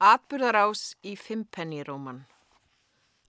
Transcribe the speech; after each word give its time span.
Atburðarás 0.00 0.94
í 1.04 1.10
Fimmpenniróman 1.12 2.22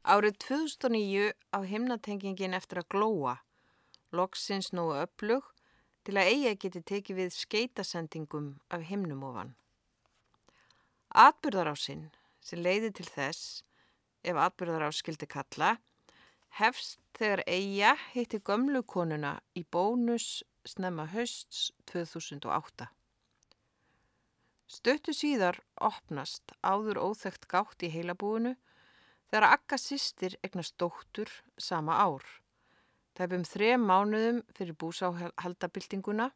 Árið 0.08 0.38
2009 0.44 1.34
á 1.52 1.60
himnatengingin 1.68 2.56
eftir 2.56 2.80
að 2.80 2.88
glóa, 2.94 3.34
loksins 4.16 4.70
nógu 4.72 4.94
öflug 5.02 5.50
til 6.08 6.16
að 6.16 6.30
eiga 6.32 6.54
geti 6.64 6.82
tekið 6.94 7.20
við 7.20 7.36
skeitasendingum 7.36 8.48
af 8.72 8.88
himnum 8.88 9.26
ofan. 9.28 9.52
Atburðarásinn 11.12 12.08
sem 12.40 12.64
leiði 12.64 12.94
til 13.02 13.10
þess, 13.18 13.66
ef 14.24 14.40
atburðarás 14.40 15.04
skildi 15.04 15.28
kalla, 15.28 15.74
hefst 16.56 17.04
þegar 17.20 17.44
eiga 17.52 17.98
hitti 18.16 18.40
gömlu 18.40 18.86
konuna 18.88 19.42
í 19.60 19.68
bónus 19.68 20.38
snemma 20.64 21.12
hösts 21.12 21.68
2008. 21.92 22.88
Stöttu 24.72 25.12
síðar 25.12 25.58
opnast 25.84 26.54
áður 26.64 27.02
óþægt 27.04 27.50
gátt 27.52 27.84
í 27.84 27.90
heilabúinu 27.92 28.54
þegar 29.28 29.46
Akka 29.50 29.76
sýstir 29.76 30.38
egnast 30.48 30.78
dóttur 30.80 31.28
sama 31.60 31.98
ár. 32.00 32.24
Tæpum 33.20 33.44
þrem 33.44 33.84
mánuðum 33.90 34.40
fyrir 34.56 34.78
búsáhaldabildinguna 34.80 36.30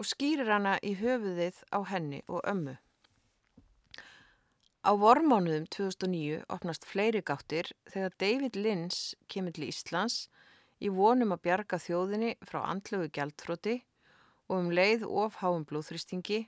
og 0.00 0.08
skýrir 0.08 0.48
hana 0.48 0.78
í 0.80 0.94
höfuðið 0.96 1.60
á 1.76 1.78
henni 1.92 2.22
og 2.24 2.40
ömmu. 2.48 2.78
Á 4.88 4.90
vormánuðum 4.96 5.68
2009 5.76 6.40
opnast 6.56 6.88
fleiri 6.88 7.20
gáttir 7.20 7.68
þegar 7.92 8.16
David 8.16 8.56
Lins 8.56 9.12
kemur 9.28 9.52
til 9.52 9.68
Íslands 9.68 10.30
í 10.80 10.88
vonum 10.88 11.36
að 11.36 11.44
bjarga 11.50 11.84
þjóðinni 11.84 12.36
frá 12.48 12.62
andlögu 12.64 13.12
gjaldfróti 13.12 13.80
og 14.48 14.60
um 14.62 14.72
leið 14.72 15.04
of 15.04 15.42
háum 15.44 15.68
blóðþristingi 15.68 16.46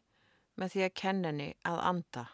með 0.59 0.75
því 0.75 0.85
að 0.87 0.97
kenninni 1.03 1.49
að 1.69 1.79
anda. 1.93 2.25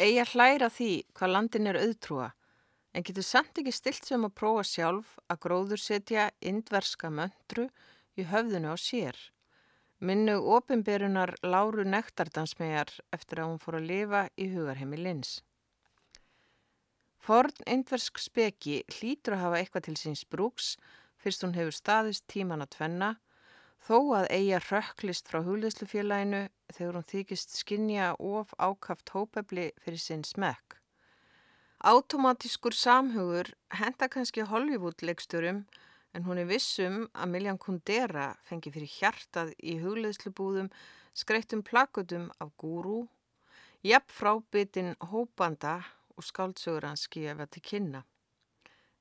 Egi 0.00 0.20
að 0.22 0.34
hlæra 0.34 0.70
því 0.72 0.92
hvað 1.18 1.34
landin 1.34 1.70
er 1.70 1.80
auðtrúa 1.80 2.28
en 2.94 3.06
getur 3.06 3.26
samt 3.26 3.58
ekki 3.60 3.74
stilt 3.74 4.06
sem 4.06 4.24
að 4.26 4.36
prófa 4.40 4.64
sjálf 4.66 5.12
að 5.30 5.42
gróður 5.44 5.82
setja 5.82 6.30
indverska 6.40 7.10
möndru 7.12 7.68
í 8.18 8.26
höfðinu 8.30 8.72
á 8.74 8.76
sér. 8.80 9.18
Minnu 10.00 10.38
ofinberunar 10.56 11.34
láru 11.44 11.84
nektardansmegar 11.84 12.94
eftir 13.12 13.42
að 13.42 13.50
hún 13.50 13.60
fór 13.60 13.76
að 13.78 13.88
lifa 13.90 14.22
í 14.40 14.48
hugarheimi 14.54 14.96
lins. 14.96 15.40
Forn 17.20 17.52
indversk 17.68 18.18
speki 18.18 18.80
hlýtur 18.96 19.36
að 19.36 19.44
hafa 19.44 19.58
eitthvað 19.60 19.86
til 19.90 19.96
síns 20.00 20.24
brúks 20.24 20.70
fyrst 21.20 21.44
hún 21.44 21.52
hefur 21.58 21.76
staðist 21.76 22.24
tíman 22.32 22.64
að 22.64 22.72
tvenna 22.78 23.10
Þó 23.80 23.96
að 24.18 24.26
eiga 24.34 24.58
rökklist 24.66 25.30
frá 25.30 25.40
hugleðslufélaginu 25.46 26.42
þegar 26.74 26.98
hún 26.98 27.06
þykist 27.08 27.54
skinja 27.56 28.10
of 28.18 28.52
ákaft 28.60 29.12
hópefli 29.14 29.70
fyrir 29.80 30.02
sinn 30.02 30.24
smekk. 30.26 30.76
Automatískur 31.80 32.76
samhugur 32.76 33.54
henda 33.72 34.10
kannski 34.12 34.44
Hollywood-leiksturum 34.44 35.62
en 36.12 36.26
hún 36.26 36.42
er 36.42 36.50
vissum 36.50 37.06
að 37.14 37.32
Miljan 37.32 37.60
Kundera 37.62 38.34
fengi 38.44 38.72
fyrir 38.74 38.92
hjartað 38.98 39.54
í 39.64 39.78
hugleðslubúðum 39.80 40.68
skreittum 41.16 41.62
plakutum 41.64 42.28
af 42.36 42.52
gúrú, 42.60 43.06
jafn 43.80 44.12
frábitinn 44.12 44.92
hópanda 45.12 45.78
og 46.16 46.26
skáldsögur 46.28 46.84
hans 46.84 47.06
skíða 47.08 47.48
til 47.48 47.64
kynna. 47.64 48.04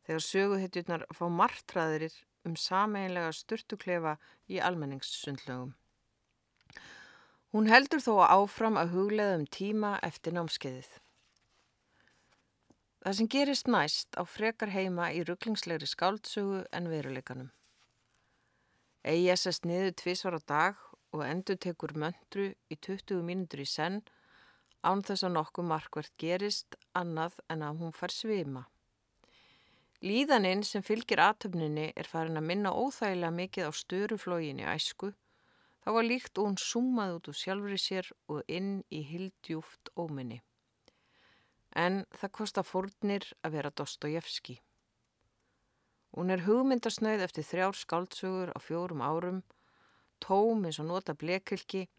Þegar 0.08 0.26
söguhetjurnar 0.26 1.04
fá 1.14 1.26
martraðirir 1.28 2.16
um 2.48 2.56
sameinlega 2.56 3.32
sturtuklefa 3.36 4.16
í 4.50 4.62
almenningssundlögum. 4.64 5.76
Hún 7.50 7.70
heldur 7.72 8.02
þó 8.06 8.16
áfram 8.30 8.78
að 8.78 8.92
huglega 8.94 9.38
um 9.40 9.46
tíma 9.50 9.96
eftir 10.06 10.36
námskeiðið. 10.38 10.90
Það 13.00 13.16
sem 13.18 13.30
gerist 13.32 13.70
næst 13.72 14.18
á 14.20 14.24
frekar 14.28 14.70
heima 14.76 15.08
í 15.16 15.24
rugglingslegri 15.26 15.88
skáldsögu 15.88 16.66
en 16.76 16.90
veruleikanum. 16.92 17.50
EISS 19.08 19.64
niður 19.64 19.96
tvísvar 20.02 20.36
á 20.38 20.42
dag 20.44 20.82
og 21.16 21.24
endur 21.26 21.58
tekur 21.58 21.96
möndru 21.98 22.52
í 22.70 22.76
20 22.76 23.24
mínútur 23.26 23.64
í 23.64 23.68
senn 23.70 24.02
án 24.84 25.02
þess 25.08 25.26
að 25.26 25.36
nokkuð 25.38 25.70
markvert 25.72 26.14
gerist 26.22 26.76
annað 26.94 27.40
en 27.50 27.64
að 27.66 27.82
hún 27.82 27.96
fær 27.96 28.14
svima. 28.14 28.68
Líðaninn 30.00 30.62
sem 30.64 30.80
fylgir 30.80 31.20
aðtöfninni 31.20 31.90
er 31.92 32.08
farin 32.08 32.40
að 32.40 32.46
minna 32.48 32.72
óþægilega 32.72 33.36
mikið 33.36 33.66
á 33.68 33.72
störuflóginni 33.76 34.64
æsku, 34.72 35.10
þá 35.84 35.90
var 35.92 36.06
líkt 36.08 36.40
og 36.40 36.48
hún 36.48 36.56
summað 36.64 37.18
út 37.18 37.28
úr 37.28 37.36
sjálfur 37.36 37.76
í 37.76 37.80
sér 37.84 38.08
og 38.32 38.40
inn 38.48 38.78
í 38.96 39.02
hildjúft 39.04 39.92
óminni. 40.00 40.40
En 41.76 42.06
það 42.16 42.34
kostar 42.40 42.68
fórnir 42.68 43.28
að 43.44 43.58
vera 43.58 43.74
Dostojevski. 43.76 44.56
Hún 46.16 46.32
er 46.32 46.46
hugmyndasnöð 46.48 47.26
eftir 47.28 47.46
þrjár 47.50 47.76
skáldsögur 47.76 48.54
á 48.56 48.60
fjórum 48.64 49.04
árum, 49.04 49.44
tóm 50.24 50.64
eins 50.64 50.80
og 50.80 50.88
nota 50.94 51.14
blekilki, 51.14 51.90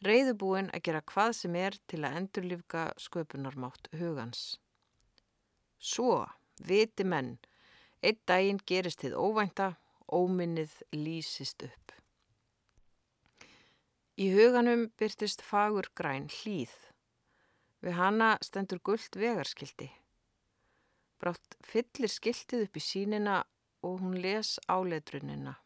reyðubúin 0.00 0.72
að 0.72 0.88
gera 0.88 1.04
hvað 1.04 1.36
sem 1.42 1.60
er 1.60 1.76
til 1.84 2.00
að 2.00 2.16
endurlifka 2.22 2.88
sköpunarmátt 2.96 3.92
hugans. 3.92 4.56
Svo 5.76 6.24
Viti 6.56 7.04
menn, 7.04 7.36
einn 8.02 8.20
daginn 8.26 8.62
gerist 8.64 9.02
þið 9.04 9.16
óvænta, 9.20 9.74
óminnið 10.08 10.72
lýsist 10.94 11.62
upp. 11.66 11.92
Í 14.16 14.30
huganum 14.32 14.86
byrtist 14.96 15.42
fagur 15.44 15.90
græn 15.92 16.30
hlýð. 16.32 16.72
Við 17.84 17.98
hana 17.98 18.28
stendur 18.40 18.80
gullt 18.80 19.18
vegarskildi. 19.20 19.90
Brátt 21.20 21.56
fyllir 21.60 22.12
skiltið 22.12 22.64
upp 22.64 22.78
í 22.80 22.82
sínina 22.84 23.42
og 23.84 24.00
hún 24.00 24.16
les 24.24 24.56
áleidrunina. 24.72 25.58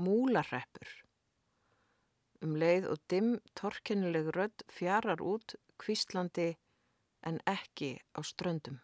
Múlarreppur. 0.00 0.88
Um 2.42 2.56
leið 2.56 2.88
og 2.94 3.04
dimm 3.12 3.36
torkennileg 3.58 4.32
rödd 4.36 4.64
fjarar 4.72 5.20
út 5.20 5.54
kvíslandi 5.78 6.54
en 7.28 7.38
ekki 7.46 7.98
á 8.16 8.20
ströndum. 8.24 8.80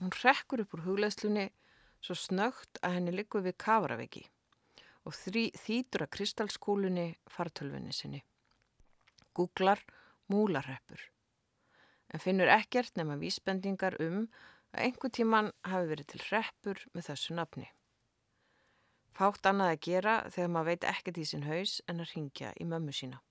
Hún 0.00 0.12
rekkur 0.22 0.62
upp 0.64 0.74
úr 0.76 0.84
hugleðslunni 0.84 1.48
svo 2.04 2.16
snögt 2.18 2.80
að 2.84 2.98
henni 2.98 3.14
likur 3.16 3.44
við 3.46 3.56
kafaraveggi 3.62 4.24
og 5.06 5.14
þýtur 5.16 6.04
að 6.04 6.12
kristalskúlunni 6.16 7.06
fartölfunni 7.30 7.94
sinni. 7.94 8.24
Googlar 9.36 9.80
múlarreppur 10.32 11.00
en 12.12 12.22
finnur 12.22 12.50
ekkert 12.52 12.96
nema 12.98 13.16
vísbendingar 13.20 13.96
um 14.02 14.26
að 14.74 14.82
einhver 14.86 15.12
tíman 15.12 15.50
hafi 15.66 15.90
verið 15.90 16.10
til 16.12 16.22
reppur 16.30 16.82
með 16.94 17.10
þessu 17.10 17.36
nafni. 17.38 17.68
Fátt 19.16 19.48
annað 19.48 19.72
að 19.72 19.82
gera 19.86 20.16
þegar 20.28 20.52
maður 20.52 20.70
veit 20.70 20.86
ekkert 20.90 21.20
í 21.22 21.24
sinn 21.24 21.46
haus 21.48 21.78
en 21.88 22.04
að 22.04 22.12
ringja 22.12 22.52
í 22.60 22.66
mömmu 22.68 22.92
sína. 22.92 23.22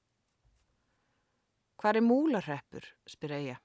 Hvað 1.77 1.99
er 1.99 2.07
múlarreppur, 2.07 2.87
spyr 3.05 3.35
Eija. 3.37 3.59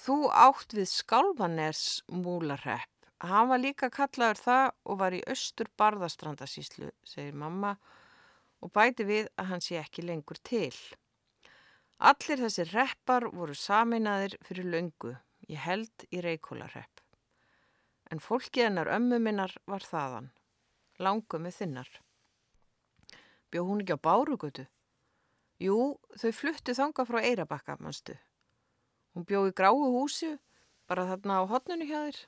Þú 0.00 0.30
átt 0.32 0.72
við 0.72 0.86
skálvaners 0.88 2.00
múlarhepp. 2.08 2.88
Hann 3.20 3.50
var 3.50 3.60
líka 3.60 3.90
kallaður 3.92 4.38
það 4.40 4.68
og 4.88 4.98
var 5.02 5.12
í 5.12 5.20
austur 5.28 5.68
barðastrandasíslu, 5.76 6.88
segir 7.04 7.36
mamma 7.36 7.74
og 8.64 8.72
bæti 8.72 9.04
við 9.04 9.28
að 9.36 9.50
hann 9.50 9.64
sé 9.64 9.76
ekki 9.76 10.06
lengur 10.08 10.40
til. 10.40 10.72
Allir 12.00 12.40
þessi 12.40 12.64
reppar 12.70 13.26
voru 13.28 13.52
saminaðir 13.52 14.38
fyrir 14.46 14.70
löngu, 14.72 15.12
ég 15.52 15.60
held 15.66 16.06
í 16.08 16.22
reykólarhepp. 16.24 17.04
En 18.08 18.24
fólkið 18.24 18.70
hennar 18.70 18.88
ömmu 18.96 19.20
minnar 19.20 19.52
var 19.68 19.84
þaðan, 19.84 20.32
langu 20.96 21.42
með 21.44 21.58
þinnar. 21.60 21.92
Bjó 23.52 23.66
hún 23.68 23.84
ekki 23.84 24.00
á 24.00 24.04
bárugötu? 24.08 24.64
Jú, 25.60 25.76
þau 26.16 26.30
fluttu 26.32 26.72
þanga 26.72 27.04
frá 27.04 27.20
Eirabakka, 27.20 27.76
mannstu. 27.84 28.16
Hún 29.14 29.26
bjóði 29.26 29.54
gráu 29.58 29.80
húsi 29.94 30.36
bara 30.90 31.06
þarna 31.08 31.40
á 31.40 31.50
hotnunu 31.50 31.86
hjá 31.86 31.98
þér. 32.06 32.20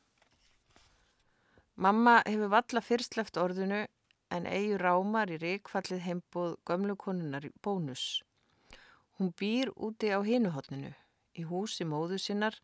Mamma 1.83 2.19
hefur 2.27 2.51
valla 2.53 2.83
fyrstleft 2.85 3.39
orðinu 3.41 3.85
en 4.33 4.49
eigi 4.49 4.77
rámar 4.81 5.31
í 5.33 5.39
reikfallið 5.41 6.05
heimbóð 6.07 6.59
gömlukonunar 6.69 7.47
í 7.49 7.53
bónus. 7.65 8.23
Hún 9.19 9.33
býr 9.39 9.73
úti 9.77 10.13
á 10.13 10.21
hinuhotninu 10.25 10.93
í 11.39 11.47
húsi 11.49 11.87
móðu 11.89 12.19
sinnar 12.21 12.59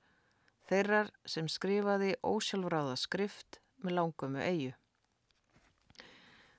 þeirrar 0.69 1.11
sem 1.25 1.49
skrifaði 1.49 2.15
ósjálfráða 2.25 2.97
skrift 3.01 3.61
með 3.85 3.99
langömu 3.99 4.45
eigu. 4.45 4.73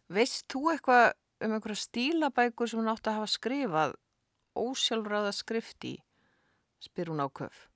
Veist 0.10 0.48
þú 0.50 0.72
eitthvað 0.74 1.12
um 1.46 1.56
einhverja 1.56 1.84
stílabækur 1.84 2.70
sem 2.70 2.82
hún 2.82 2.92
átti 2.92 3.12
að 3.12 3.20
hafa 3.20 3.34
skrifað 3.34 3.98
ósjálfráða 4.58 5.34
skrift 5.38 5.86
í? 5.86 5.96
Spyr 6.80 7.12
hún 7.12 7.24
áköf. 7.24 7.68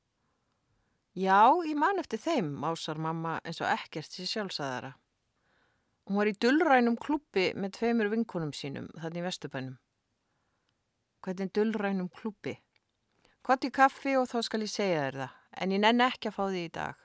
Já, 1.14 1.54
ég 1.68 1.78
man 1.78 2.02
eftir 2.02 2.20
þeim, 2.20 2.50
másar 2.58 2.98
mamma 2.98 3.38
eins 3.46 3.62
og 3.62 3.70
ekkert 3.70 4.10
sér 4.10 4.30
sjálfsæðara. 4.32 4.96
Hún 6.10 6.20
var 6.20 6.28
í 6.28 6.36
dullrænum 6.36 6.98
klubbi 7.00 7.52
með 7.56 7.78
tveimur 7.78 8.10
vinkunum 8.12 8.52
sínum 8.52 8.90
þannig 8.98 9.22
í 9.22 9.28
Vestubænum. 9.28 9.78
hvernig 11.24 11.54
dullrænum 11.56 12.10
klúpi. 12.12 12.58
Kott 13.44 13.64
í 13.64 13.72
kaffi 13.72 14.18
og 14.20 14.28
þá 14.32 14.42
skal 14.44 14.64
ég 14.66 14.72
segja 14.72 15.06
þér 15.06 15.20
það, 15.22 15.38
en 15.62 15.72
ég 15.76 15.82
nenn 15.84 16.04
ekki 16.04 16.30
að 16.30 16.36
fá 16.36 16.44
því 16.44 16.64
í 16.64 16.74
dag. 16.78 17.00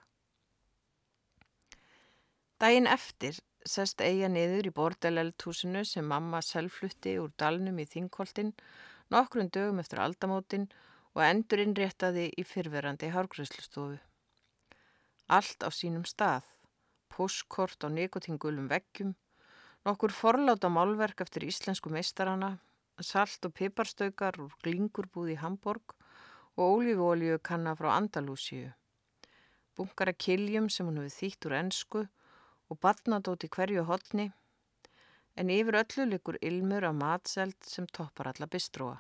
Dægin 2.59 2.91
eftir 2.91 3.39
sest 3.69 4.03
eiga 4.03 4.31
niður 4.33 4.71
í 4.71 4.75
bordeleltúsinu 4.75 5.85
sem 5.87 6.07
mamma 6.07 6.41
selflutti 6.43 7.15
úr 7.23 7.31
dalnum 7.39 7.79
í 7.79 7.87
þingkoltin 7.87 8.55
nokkrum 9.15 9.51
dögum 9.55 9.79
eftir 9.83 10.03
aldamótin 10.03 10.67
og 10.67 10.77
endur 11.25 11.63
innréttaði 11.63 12.29
í 12.39 12.45
fyrverandi 12.47 13.09
hárgröðslustofu. 13.15 13.99
Allt 15.29 15.65
á 15.67 15.69
sínum 15.75 16.05
stað, 16.09 16.45
póskort 17.13 17.83
á 17.85 17.89
nikotingulum 17.91 18.69
veggjum, 18.71 19.15
nokkur 19.85 20.15
forláta 20.15 20.71
málverk 20.71 21.25
eftir 21.25 21.47
íslensku 21.49 21.91
meistarana, 21.93 22.59
salt 23.01 23.45
og 23.49 23.55
piparstaukar 23.59 24.39
úr 24.43 24.55
glingurbúð 24.63 25.35
í 25.35 25.41
Hamburg 25.43 25.95
og 26.57 26.79
ólífólju 26.79 27.41
kanna 27.43 27.75
frá 27.79 27.93
Andalúsíu. 27.97 28.73
Bunkara 29.77 30.13
kiljum 30.13 30.69
sem 30.71 30.87
hún 30.89 31.03
hefði 31.03 31.17
þýtt 31.19 31.47
úr 31.49 31.59
ennsku 31.61 32.05
og 32.69 32.81
batnadóti 32.83 33.51
hverju 33.51 33.85
hodni, 33.91 34.31
en 35.39 35.53
yfir 35.55 35.79
öllu 35.83 36.09
likur 36.13 36.39
ilmur 36.43 36.89
af 36.89 36.97
matseld 36.99 37.59
sem 37.63 37.87
toppar 37.87 38.33
alla 38.33 38.51
bistróa. 38.51 38.99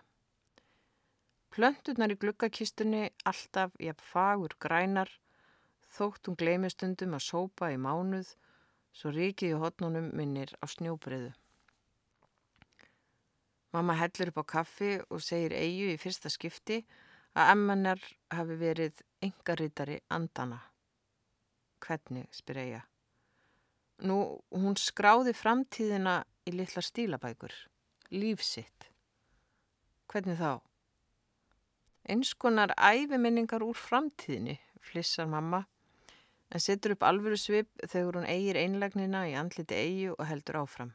Plönturnar 1.54 2.12
í 2.12 2.18
glukkakistunni 2.20 3.08
alltaf 3.28 3.74
jafn 3.82 4.04
fagur 4.04 4.54
grænar, 4.60 5.10
þótt 5.96 6.28
hún 6.28 6.36
gleimistundum 6.38 7.16
að 7.16 7.24
sópa 7.24 7.72
í 7.72 7.78
mánuð, 7.80 8.34
svo 8.92 9.12
ríkið 9.14 9.54
í 9.54 9.60
hotnunum 9.62 10.10
minnir 10.18 10.52
á 10.60 10.66
snjóbreyðu. 10.68 11.32
Mamma 13.72 13.96
hellur 14.00 14.32
upp 14.32 14.42
á 14.42 14.50
kaffi 14.54 14.92
og 15.12 15.24
segir 15.24 15.52
eigu 15.56 15.90
í 15.92 16.00
fyrsta 16.00 16.30
skipti 16.32 16.82
að 17.36 17.52
emmanar 17.54 18.04
hafi 18.32 18.56
verið 18.60 19.02
engarítari 19.24 19.98
andana. 20.14 20.60
Hvernig, 21.84 22.28
spyr 22.34 22.62
eiga. 22.64 22.84
Nú, 24.08 24.38
hún 24.54 24.78
skráði 24.78 25.34
framtíðina 25.34 26.20
í 26.46 26.54
litla 26.54 26.82
stílabækur, 26.82 27.54
lífsitt. 28.14 28.88
Hvernig 30.08 30.38
þá? 30.38 30.67
Einskonar 32.08 32.70
æfiminningar 32.72 33.60
úr 33.60 33.76
framtíðinni, 33.76 34.54
flissar 34.80 35.26
mamma, 35.28 35.66
en 36.48 36.62
setur 36.64 36.94
upp 36.94 37.02
alvöru 37.04 37.36
svip 37.36 37.68
þegar 37.84 38.16
hún 38.16 38.28
eigir 38.32 38.56
einlagnina 38.56 39.26
í 39.28 39.34
andliti 39.36 39.76
eigi 39.76 40.06
og 40.14 40.22
heldur 40.24 40.62
áfram. 40.62 40.94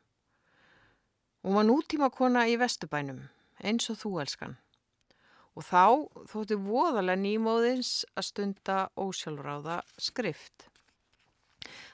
Hún 1.45 1.59
var 1.59 1.67
nútíma 1.67 2.09
kona 2.09 2.47
í 2.49 2.55
vestubænum, 2.57 3.19
eins 3.61 3.91
og 3.93 3.99
þú 4.01 4.13
elskan. 4.23 4.55
Og 5.53 5.67
þá 5.67 5.85
þótti 6.31 6.57
voðalega 6.65 7.21
nýmóðins 7.21 7.91
að 8.17 8.27
stunda 8.31 8.77
ósjálfráða 8.97 9.83
skrift. 10.01 10.65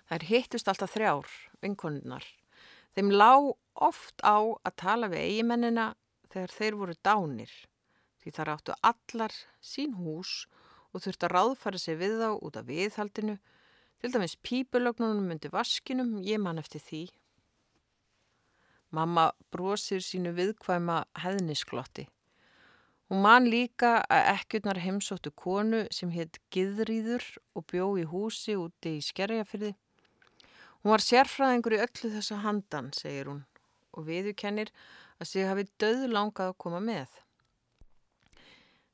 Þær 0.07 0.27
hittust 0.29 0.71
alltaf 0.71 0.93
þrjár, 0.95 1.27
vinkonunnar. 1.59 2.23
Þeim 2.95 3.11
lág 3.11 3.49
oft 3.75 4.23
á 4.23 4.39
að 4.63 4.77
tala 4.79 5.11
við 5.11 5.25
eigimennina 5.25 5.89
þegar 6.31 6.55
þeir 6.55 6.79
voru 6.79 6.97
dánir 7.03 7.51
því 8.19 8.33
þar 8.35 8.51
áttu 8.55 8.75
allar 8.91 9.35
sín 9.63 9.95
hús 9.99 10.45
og 10.93 11.03
þurfti 11.03 11.27
að 11.27 11.33
ráðfæra 11.35 11.79
sig 11.79 11.97
við 11.99 12.17
þá 12.21 12.29
út 12.35 12.59
af 12.59 12.67
viðhaldinu, 12.67 13.39
til 13.99 14.13
dæmis 14.13 14.37
pípulögnunum 14.45 15.27
myndi 15.27 15.51
vaskinum, 15.51 16.19
ég 16.23 16.39
man 16.41 16.61
eftir 16.61 16.81
því. 16.83 17.01
Mamma 18.95 19.29
brosir 19.53 20.01
sínu 20.01 20.31
viðkvæma 20.37 21.03
heðnisklotti. 21.21 22.07
Hún 23.09 23.23
man 23.25 23.47
líka 23.49 23.99
að 24.05 24.27
ekkjurnar 24.35 24.79
heimsóttu 24.81 25.31
konu 25.33 25.83
sem 25.93 26.11
hétt 26.13 26.37
Gidrýður 26.53 27.25
og 27.57 27.65
bjó 27.69 27.87
í 27.97 28.05
húsi 28.09 28.53
úti 28.57 28.97
í 28.97 29.05
Skerjafyrði. 29.05 29.71
Hún 30.79 30.93
var 30.93 31.03
sérfræðingur 31.03 31.75
í 31.75 31.81
öllu 31.83 32.11
þessa 32.13 32.37
handan, 32.43 32.91
segir 32.93 33.31
hún, 33.31 33.41
og 33.97 34.05
viðukennir 34.07 34.69
að 35.19 35.31
sig 35.31 35.49
hafi 35.49 35.65
döð 35.81 36.05
langað 36.13 36.53
að 36.53 36.59
koma 36.61 36.81
með. 36.85 37.09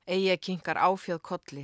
Egið 0.05 0.35
kinkar 0.45 0.77
áfjöð 0.77 1.17
kolli. 1.25 1.63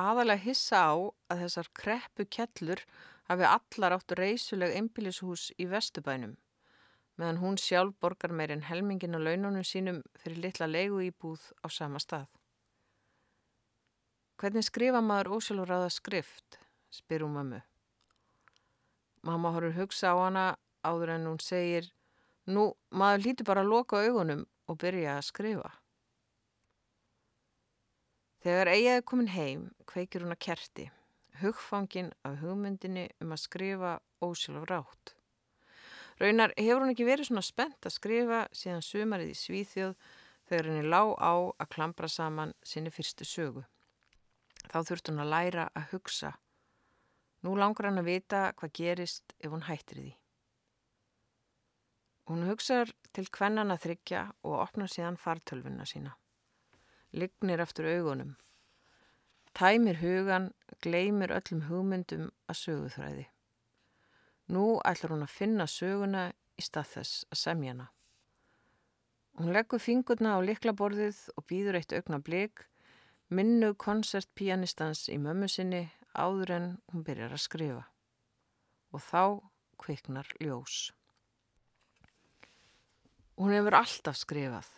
Aðalega 0.00 0.40
hissa 0.46 0.78
á 0.88 0.96
að 1.28 1.42
þessar 1.42 1.66
kreppu 1.76 2.24
kellur 2.24 2.80
hafi 3.28 3.44
allar 3.44 3.96
áttu 3.98 4.16
reysuleg 4.16 4.72
einbílishús 4.78 5.50
í 5.60 5.66
vestubænum, 5.68 6.38
meðan 7.20 7.42
hún 7.42 7.60
sjálf 7.60 7.92
borgar 8.00 8.32
meirinn 8.32 8.64
helmingin 8.64 9.18
og 9.20 9.26
laununum 9.26 9.66
sínum 9.68 10.00
fyrir 10.22 10.40
litla 10.46 10.70
leigu 10.70 11.02
íbúð 11.04 11.44
á 11.60 11.68
sama 11.68 12.00
stað. 12.00 12.32
Hvernig 14.40 14.64
skrifa 14.64 15.04
maður 15.04 15.36
ósjálfur 15.36 15.76
aða 15.76 15.92
skrift, 15.92 16.58
spyr 16.88 17.28
hún 17.28 17.36
mömmu. 17.36 17.62
Mamma 19.20 19.52
horfur 19.52 19.76
hugsa 19.82 20.16
á 20.16 20.24
hana 20.24 20.48
áður 20.80 21.18
en 21.18 21.28
hún 21.28 21.40
segir, 21.44 21.92
nú 22.48 22.70
maður 22.88 23.28
líti 23.28 23.44
bara 23.44 23.60
að 23.60 23.72
loka 23.76 24.00
augunum 24.00 24.46
og 24.64 24.80
byrja 24.80 25.20
að 25.20 25.26
skrifa. 25.28 25.74
Þegar 28.44 28.68
Eiaði 28.68 29.02
komin 29.08 29.30
heim 29.32 29.60
kveikir 29.88 30.20
hún 30.20 30.34
að 30.34 30.42
kerti, 30.44 30.82
hugfangin 31.40 32.10
af 32.28 32.34
hugmyndinni 32.42 33.06
um 33.24 33.30
að 33.32 33.40
skrifa 33.40 33.92
ósjálf 34.20 34.66
rátt. 34.68 35.12
Raunar 36.20 36.52
hefur 36.58 36.82
hún 36.84 36.90
ekki 36.92 37.06
verið 37.08 37.30
svona 37.30 37.42
spennt 37.46 37.86
að 37.88 37.94
skrifa 37.94 38.40
síðan 38.52 38.84
sumarið 38.84 39.30
í 39.32 39.38
Svíþjóð 39.40 39.94
þegar 40.50 40.68
henni 40.68 40.90
lág 40.92 41.12
á 41.24 41.32
að 41.56 41.70
klambra 41.72 42.10
saman 42.12 42.52
sinni 42.60 42.92
fyrstu 42.92 43.24
sögu. 43.24 43.62
Þá 44.68 44.76
þurft 44.90 45.08
hún 45.08 45.22
að 45.24 45.32
læra 45.32 45.64
að 45.72 45.86
hugsa. 45.94 46.34
Nú 47.48 47.54
langar 47.56 47.88
hann 47.88 48.02
að 48.02 48.10
vita 48.10 48.42
hvað 48.58 48.74
gerist 48.76 49.32
ef 49.40 49.54
hún 49.54 49.64
hættir 49.70 50.02
því. 50.02 50.12
Hún 52.28 52.44
hugsaður 52.50 52.92
til 53.08 53.24
kvennan 53.32 53.72
að 53.72 53.86
þryggja 53.86 54.26
og 54.44 54.58
opna 54.66 54.90
síðan 54.92 55.16
fartölfunna 55.24 55.88
sína 55.88 56.12
lignir 57.14 57.62
eftir 57.62 57.86
augunum. 57.94 58.34
Tæmir 59.54 60.00
hugan, 60.02 60.50
gleymir 60.82 61.30
öllum 61.30 61.62
hugmyndum 61.68 62.30
að 62.50 62.60
söguþræði. 62.60 63.26
Nú 64.50 64.64
ætlar 64.84 65.14
hún 65.14 65.24
að 65.24 65.36
finna 65.38 65.66
söguna 65.70 66.24
í 66.58 66.64
stað 66.66 66.90
þess 66.96 67.26
að 67.30 67.40
semja 67.40 67.74
hana. 67.74 67.86
Hún 69.38 69.54
leggur 69.54 69.82
fingurna 69.82 70.36
á 70.36 70.38
liklaborðið 70.44 71.20
og 71.34 71.46
býður 71.50 71.78
eitt 71.80 71.94
augna 71.96 72.20
blik, 72.22 72.66
minnu 73.34 73.72
koncertpianistans 73.74 75.08
í 75.10 75.18
mömmu 75.18 75.48
sinni 75.50 75.88
áður 76.14 76.52
en 76.58 76.68
hún 76.92 77.06
byrjar 77.06 77.34
að 77.34 77.42
skrifa. 77.46 77.82
Og 78.94 79.02
þá 79.02 79.24
kviknar 79.80 80.28
ljós. 80.38 80.92
Hún 83.34 83.50
hefur 83.56 83.74
alltaf 83.80 84.20
skrifað. 84.20 84.68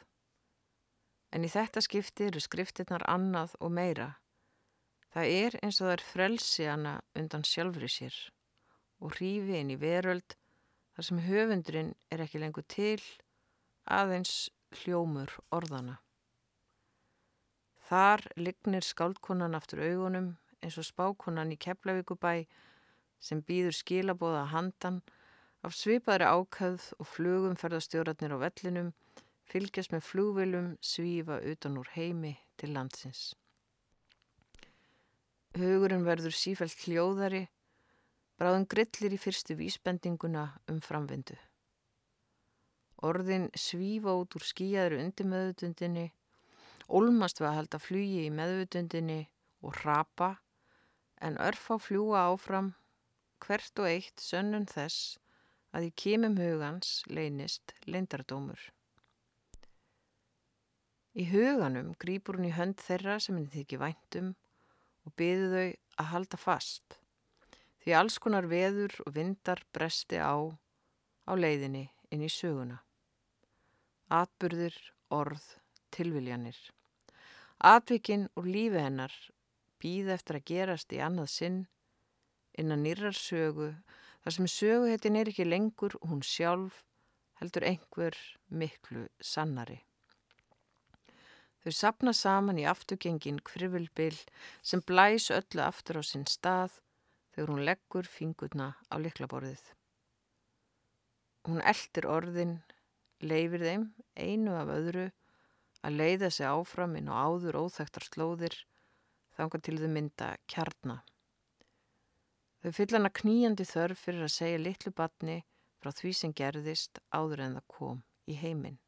En 1.34 1.44
í 1.44 1.50
þetta 1.50 1.82
skipti 1.84 2.28
eru 2.28 2.40
skriftirnar 2.40 3.04
annað 3.10 3.56
og 3.60 3.72
meira. 3.74 4.14
Það 5.12 5.32
er 5.32 5.58
eins 5.62 5.80
og 5.80 5.88
það 5.88 5.94
er 5.96 6.06
frelsi 6.12 6.66
hana 6.68 6.94
undan 7.16 7.44
sjálfri 7.46 7.88
sér 7.90 8.16
og 9.00 9.16
hrífi 9.16 9.58
inn 9.60 9.72
í 9.74 9.78
veröld 9.80 10.36
þar 10.96 11.08
sem 11.08 11.22
höfundurinn 11.26 11.94
er 12.12 12.22
ekki 12.24 12.40
lengur 12.40 12.64
til 12.68 13.00
aðeins 13.84 14.48
hljómur 14.82 15.32
orðana. 15.54 15.98
Þar 17.86 18.24
lignir 18.40 18.82
skáldkonan 18.82 19.54
aftur 19.54 19.84
augunum 19.84 20.32
eins 20.64 20.78
og 20.80 20.88
spákonan 20.88 21.52
í 21.54 21.58
Keflavíkubæ 21.60 22.46
sem 23.22 23.42
býður 23.46 23.76
skilabóða 23.78 24.46
handan 24.50 25.02
af 25.64 25.76
svipaðri 25.76 26.26
ákæð 26.26 26.88
og 26.98 27.08
flugumferðastjóratnir 27.12 28.34
á 28.34 28.38
vellinum 28.42 28.90
fylgjast 29.46 29.92
með 29.94 30.06
flúvilum 30.06 30.70
svífa 30.82 31.40
utan 31.46 31.78
úr 31.80 31.90
heimi 31.94 32.34
til 32.58 32.72
landsins. 32.74 33.34
Hugurinn 35.56 36.04
verður 36.04 36.34
sífælt 36.36 36.82
hljóðari, 36.84 37.46
bráðum 38.36 38.66
grillir 38.68 39.14
í 39.16 39.20
fyrstu 39.20 39.56
vísbendinguna 39.56 40.50
um 40.68 40.82
framvindu. 40.84 41.38
Orðin 43.06 43.48
svífa 43.56 44.12
út 44.20 44.36
úr 44.36 44.44
skíjaður 44.44 44.98
undir 45.00 45.28
meðutundinni, 45.30 46.06
olmast 46.88 47.40
við 47.40 47.48
að 47.50 47.58
halda 47.60 47.80
flugi 47.80 48.26
í 48.26 48.34
meðutundinni 48.34 49.20
og 49.64 49.80
rapa, 49.84 50.34
en 51.24 51.40
örf 51.40 51.70
á 51.72 51.76
fljúa 51.80 52.26
áfram, 52.32 52.74
hvert 53.40 53.80
og 53.80 53.88
eitt 53.88 54.20
sönnun 54.20 54.68
þess 54.68 55.16
að 55.72 55.88
í 55.88 55.92
kemum 56.04 56.36
hugans 56.40 57.02
leynist 57.08 57.72
leindardómur. 57.88 58.60
Í 61.16 61.24
huganum 61.30 61.94
grýpur 61.96 62.36
hún 62.36 62.50
í 62.50 62.52
hönd 62.52 62.82
þeirra 62.84 63.16
sem 63.24 63.38
henni 63.38 63.52
þykir 63.54 63.80
væntum 63.80 64.34
og 65.08 65.14
byður 65.16 65.54
þau 65.56 65.68
að 66.02 66.10
halda 66.12 66.40
fast 66.40 66.98
því 67.86 67.94
alls 67.94 68.18
konar 68.18 68.48
veður 68.50 68.92
og 69.06 69.14
vindar 69.14 69.60
bresti 69.72 70.18
á 70.18 70.34
á 71.30 71.32
leiðinni 71.38 71.84
inn 72.10 72.24
í 72.26 72.30
söguna. 72.30 72.80
Atburðir, 74.10 74.74
orð, 75.14 75.44
tilviljanir. 75.94 76.58
Atvikinn 77.62 78.26
úr 78.34 78.50
lífi 78.50 78.82
hennar 78.82 79.14
býð 79.78 80.10
eftir 80.16 80.40
að 80.40 80.48
gerast 80.50 80.92
í 80.92 80.98
annað 80.98 81.30
sinn 81.38 81.62
innan 82.58 82.82
nýrar 82.82 83.14
sögu 83.14 83.72
þar 84.24 84.36
sem 84.36 84.50
söguhetin 84.50 85.22
er 85.22 85.30
ekki 85.30 85.46
lengur 85.46 85.94
hún 86.02 86.26
sjálf 86.26 86.82
heldur 87.38 87.70
einhver 87.70 88.18
miklu 88.50 89.06
sannari. 89.22 89.85
Þau 91.66 91.74
sapna 91.74 92.12
saman 92.14 92.60
í 92.62 92.64
afturgengin 92.70 93.40
kvirvilbil 93.42 94.14
sem 94.62 94.78
blæs 94.86 95.32
öllu 95.34 95.64
aftur 95.64 95.96
á 95.98 96.02
sinn 96.06 96.22
stað 96.30 96.76
þegar 97.34 97.50
hún 97.50 97.64
leggur 97.66 98.06
fingurna 98.06 98.68
á 98.86 98.94
liklaborðið. 99.02 99.64
Hún 101.50 101.58
eldir 101.66 102.06
orðin, 102.06 102.52
leifir 103.18 103.64
þeim 103.66 103.88
einu 104.14 104.54
af 104.54 104.70
öðru 104.76 105.08
að 105.82 105.96
leiða 105.98 106.30
sig 106.36 106.46
áfram 106.46 106.94
inn 107.00 107.10
á 107.10 107.18
áður 107.18 107.58
óþægtar 107.64 108.06
slóðir 108.12 108.54
þangar 109.34 109.64
til 109.66 109.74
þau 109.80 109.90
mynda 109.96 110.28
kjarna. 110.46 110.96
Þau 112.62 112.70
fyll 112.78 112.92
hana 112.94 113.10
kníjandi 113.10 113.66
þörf 113.66 114.04
fyrir 114.06 114.28
að 114.28 114.36
segja 114.36 114.62
litlu 114.62 114.94
batni 114.94 115.40
frá 115.82 115.90
því 115.90 116.14
sem 116.14 116.36
gerðist 116.42 117.02
áður 117.10 117.42
en 117.48 117.58
það 117.58 117.66
kom 117.74 118.00
í 118.30 118.38
heiminn 118.38 118.78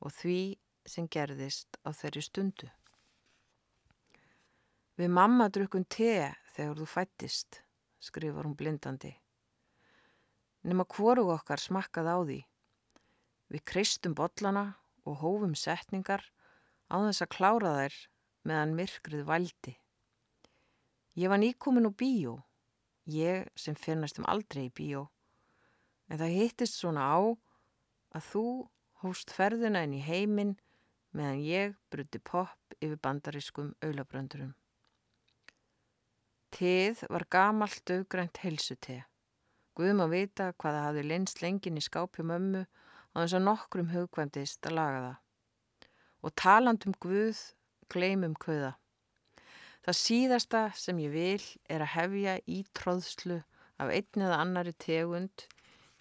og 0.00 0.16
því 0.16 0.40
sem 0.90 1.08
gerðist 1.08 1.78
á 1.84 1.92
þeirri 1.94 2.22
stundu. 2.24 2.68
Við 4.98 5.12
mamma 5.14 5.46
drukkum 5.54 5.84
te 5.86 6.34
þegar 6.56 6.80
þú 6.80 6.86
fættist, 6.90 7.60
skrifar 8.02 8.48
hún 8.48 8.56
blindandi. 8.58 9.12
Nefna 10.66 10.86
hvoru 10.90 11.28
okkar 11.36 11.62
smakkað 11.62 12.08
á 12.10 12.16
því. 12.18 12.38
Við 13.48 13.64
kreistum 13.70 14.16
botlana 14.18 14.64
og 15.06 15.20
hófum 15.22 15.54
setningar 15.54 16.24
á 16.90 16.98
þess 16.98 17.24
að 17.24 17.32
klára 17.36 17.74
þær 17.78 17.98
meðan 18.48 18.74
myrkrið 18.76 19.22
valdi. 19.28 19.76
Ég 21.18 21.30
var 21.30 21.40
nýkomin 21.42 21.88
úr 21.88 21.94
bíó, 21.98 22.34
ég 23.06 23.48
sem 23.58 23.78
finnast 23.78 24.18
um 24.20 24.26
aldrei 24.30 24.66
í 24.68 24.74
bíó, 24.74 25.08
en 26.08 26.20
það 26.20 26.36
hittist 26.36 26.78
svona 26.78 27.06
á 27.06 27.18
að 28.18 28.28
þú 28.32 28.44
hóst 29.02 29.32
ferðina 29.34 29.82
inn 29.86 29.96
í 29.98 30.02
heiminn 30.04 30.56
meðan 31.16 31.44
ég 31.44 31.76
bruti 31.92 32.20
popp 32.20 32.76
yfir 32.80 32.98
bandarískum 33.02 33.74
aulabröndurum. 33.84 34.54
Tið 36.54 37.04
var 37.12 37.26
gamalt 37.30 37.82
döggrænt 37.88 38.40
helsutið. 38.42 39.04
Guðum 39.76 40.02
að 40.06 40.14
vita 40.16 40.50
hvað 40.58 40.76
það 40.76 40.86
hafði 40.86 41.06
linst 41.06 41.42
lengin 41.42 41.78
í 41.78 41.84
skápjum 41.84 42.32
ömmu 42.34 42.64
á 42.64 43.16
þess 43.20 43.36
að 43.38 43.46
nokkrum 43.46 43.92
hugkvæmdist 43.92 44.66
að 44.66 44.76
laga 44.78 45.02
það. 45.04 45.16
Og 46.24 46.34
talandum 46.42 46.96
Guð, 46.98 47.42
gleymum 47.92 48.34
kauða. 48.40 48.72
Það 49.86 50.00
síðasta 50.00 50.62
sem 50.76 50.98
ég 51.04 51.14
vil 51.14 51.44
er 51.70 51.84
að 51.84 51.94
hefja 51.94 52.34
í 52.50 52.58
tróðslu 52.76 53.38
af 53.78 53.92
einn 53.94 54.24
eða 54.26 54.40
annari 54.42 54.74
tegund 54.74 55.46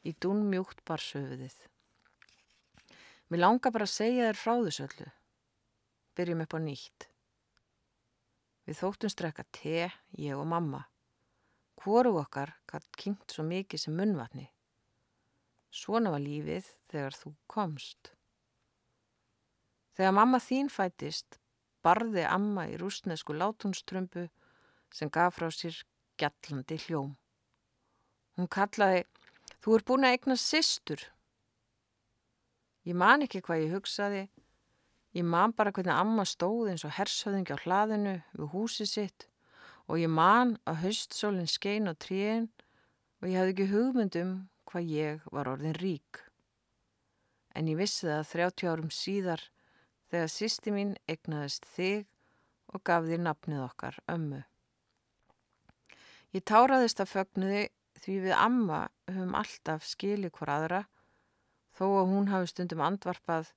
í 0.07 0.15
dúnmjúkt 0.23 0.81
barsöfuðið. 0.87 1.55
Mér 3.27 3.43
langar 3.43 3.73
bara 3.75 3.87
að 3.87 3.95
segja 3.95 4.27
þér 4.29 4.39
frá 4.39 4.53
þessu 4.63 4.83
öllu. 4.87 5.07
Byrjum 6.15 6.43
upp 6.45 6.53
á 6.55 6.59
nýtt. 6.63 7.07
Við 8.67 8.79
þóttum 8.81 9.11
strekka 9.11 9.43
te, 9.55 9.89
ég 10.19 10.35
og 10.35 10.47
mamma. 10.47 10.85
Hvoru 11.79 12.17
okkar 12.19 12.55
gætt 12.67 12.87
kynnt 12.99 13.31
svo 13.31 13.45
mikið 13.47 13.83
sem 13.83 13.95
munvatni. 13.95 14.47
Svona 15.71 16.11
var 16.13 16.23
lífið 16.23 16.71
þegar 16.91 17.15
þú 17.15 17.33
komst. 17.51 18.13
Þegar 19.97 20.15
mamma 20.15 20.39
þín 20.43 20.71
fætist, 20.71 21.39
barði 21.83 22.23
amma 22.27 22.67
í 22.71 22.75
rúsnesku 22.79 23.35
látunströmbu 23.35 24.27
sem 24.93 25.11
gaf 25.11 25.35
frá 25.37 25.51
sér 25.51 25.77
gjallandi 26.19 26.79
hljóm. 26.87 27.13
Hún 28.37 28.49
kallaði, 28.51 29.03
þú 29.63 29.77
er 29.77 29.85
búin 29.87 30.07
að 30.07 30.17
egna 30.17 30.37
sýstur. 30.39 31.01
Ég 32.87 32.95
man 32.95 33.25
ekki 33.25 33.41
hvað 33.43 33.65
ég 33.65 33.73
hugsaði, 33.75 34.21
ég 35.17 35.25
man 35.27 35.51
bara 35.51 35.73
hvernig 35.75 35.91
amma 35.91 36.23
stóð 36.23 36.69
eins 36.71 36.85
og 36.87 36.93
hersöðingi 36.95 37.51
á 37.51 37.63
hlaðinu 37.65 38.13
við 38.37 38.53
húsið 38.53 38.91
sitt 38.93 39.27
og 39.87 39.99
ég 39.99 40.11
man 40.11 40.55
að 40.63 40.85
haustsólinn 40.85 41.51
skein 41.51 41.91
á 41.91 41.93
tríin 41.99 42.47
og 43.19 43.27
ég 43.27 43.39
hafði 43.41 43.53
ekki 43.55 43.67
hugmyndum 43.73 44.33
hvað 44.71 44.91
ég 44.93 45.27
var 45.35 45.51
orðin 45.51 45.75
rík. 45.81 46.23
En 47.55 47.67
ég 47.67 47.79
vissi 47.79 48.07
það 48.07 48.27
30 48.31 48.71
árum 48.71 48.91
síðar 48.93 49.43
þegar 50.11 50.31
sýsti 50.31 50.75
mín 50.75 50.95
egnaðist 51.11 51.67
þig 51.75 52.05
og 52.71 52.83
gaf 52.87 53.07
þér 53.07 53.23
nafnið 53.27 53.63
okkar 53.67 53.99
ömmu. 54.11 54.43
Ég 56.35 56.43
táraðist 56.47 57.03
að 57.03 57.15
fögnuði 57.17 57.63
því 57.99 58.21
við 58.27 58.37
amma 58.37 58.85
höfum 59.09 59.35
alltaf 59.39 59.87
skilið 59.87 60.35
hver 60.37 60.55
aðra 60.55 60.87
þó 61.77 61.85
að 61.99 62.09
hún 62.11 62.31
hafi 62.31 62.49
stundum 62.49 62.81
andvarpað 62.81 63.51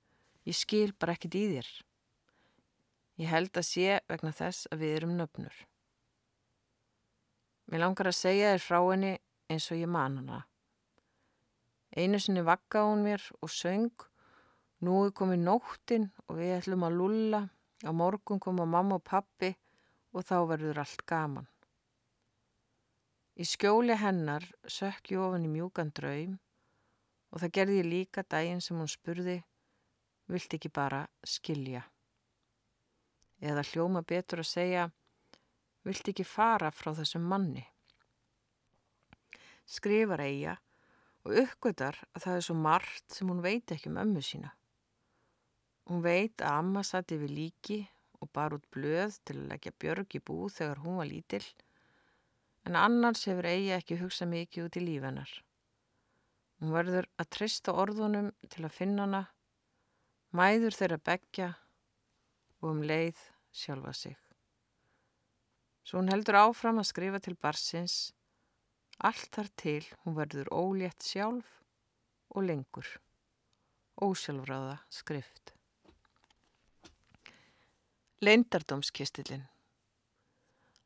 ég 0.49 0.57
skil 0.57 0.93
bara 0.93 1.17
ekkit 1.17 1.37
í 1.39 1.45
þér. 1.55 1.71
Ég 3.21 3.33
held 3.33 3.57
að 3.57 3.69
sé 3.69 3.99
vegna 4.09 4.33
þess 4.37 4.69
að 4.73 4.85
við 4.85 4.95
erum 4.99 5.17
nöfnur. 5.17 5.57
Mér 7.71 7.85
langar 7.85 8.11
að 8.11 8.19
segja 8.19 8.53
þér 8.55 8.65
frá 8.65 8.79
henni 8.81 9.13
eins 9.51 9.69
og 9.71 9.81
ég 9.81 9.91
man 9.91 10.19
hana. 10.21 10.41
Einu 11.97 12.21
sinni 12.23 12.43
vakka 12.47 12.85
hún 12.87 13.05
mér 13.07 13.23
og 13.43 13.51
söng, 13.51 14.05
nú 14.85 15.01
er 15.07 15.15
komið 15.17 15.43
nóttin 15.47 16.11
og 16.29 16.39
við 16.39 16.55
ætlum 16.61 16.87
að 16.87 16.99
lulla, 17.01 17.41
á 17.83 17.91
morgun 17.97 18.41
koma 18.43 18.67
mamma 18.67 19.01
og 19.01 19.05
pappi 19.07 19.55
og 20.13 20.27
þá 20.27 20.37
verður 20.53 20.83
allt 20.83 21.03
gaman. 21.07 21.49
Í 23.41 23.47
skjóli 23.49 23.97
hennar 23.97 24.45
sökk 24.69 25.15
ég 25.15 25.23
ofan 25.25 25.47
í 25.49 25.51
mjúkan 25.51 25.93
draum 25.97 26.39
og 27.31 27.43
það 27.43 27.55
gerði 27.57 27.81
ég 27.81 27.89
líka 27.89 28.25
daginn 28.27 28.63
sem 28.65 28.79
hún 28.79 28.91
spurði, 28.91 29.41
vilt 30.31 30.55
ekki 30.57 30.71
bara 30.75 31.05
skilja? 31.27 31.85
Eða 33.41 33.65
hljóma 33.71 34.03
betur 34.05 34.43
að 34.43 34.51
segja, 34.51 34.89
vilt 35.87 36.11
ekki 36.13 36.27
fara 36.29 36.71
frá 36.75 36.93
þessum 36.99 37.25
manni. 37.31 37.65
Skrifar 39.71 40.21
eiga 40.27 40.57
og 41.25 41.37
uppgötar 41.45 41.99
að 42.15 42.25
það 42.25 42.37
er 42.37 42.47
svo 42.47 42.57
margt 42.59 43.15
sem 43.15 43.31
hún 43.31 43.43
veit 43.45 43.73
ekki 43.73 43.91
um 43.93 44.01
ömmu 44.03 44.23
sína. 44.25 44.53
Hún 45.89 46.05
veit 46.05 46.43
að 46.43 46.59
amma 46.59 46.83
satt 46.87 47.13
yfir 47.15 47.33
líki 47.33 47.81
og 48.21 48.31
bar 48.35 48.55
út 48.55 48.67
blöð 48.75 49.17
til 49.25 49.39
að 49.39 49.49
leggja 49.55 49.73
björg 49.83 50.17
í 50.17 50.23
bú 50.23 50.49
þegar 50.53 50.83
hún 50.85 51.01
var 51.01 51.09
lítill, 51.09 51.47
en 52.69 52.77
annars 52.77 53.25
hefur 53.29 53.49
eiga 53.49 53.79
ekki 53.81 53.99
hugsað 54.03 54.35
mikið 54.35 54.67
út 54.67 54.77
í 54.77 54.85
lífennar. 54.85 55.33
Hún 56.61 56.75
verður 56.77 57.07
að 57.17 57.31
trista 57.33 57.73
orðunum 57.73 58.31
til 58.53 58.67
að 58.67 58.75
finna 58.77 59.07
hana, 59.07 59.21
mæður 60.37 60.77
þeirra 60.77 60.99
begja 61.09 61.51
og 62.61 62.67
um 62.75 62.83
leið 62.85 63.21
sjálfa 63.57 63.95
sig. 63.97 64.17
Svo 65.85 66.03
hún 66.03 66.13
heldur 66.13 66.37
áfram 66.39 66.83
að 66.83 66.91
skrifa 66.91 67.21
til 67.25 67.35
barsins, 67.41 68.13
allt 69.01 69.31
þar 69.33 69.49
til 69.57 69.81
hún 70.05 70.19
verður 70.19 70.53
ólétt 70.53 71.03
sjálf 71.03 71.57
og 72.37 72.45
lengur. 72.45 72.91
Ósjálfráða 74.01 74.77
skrift. 74.93 75.55
Leindardómskistillin 78.21 79.49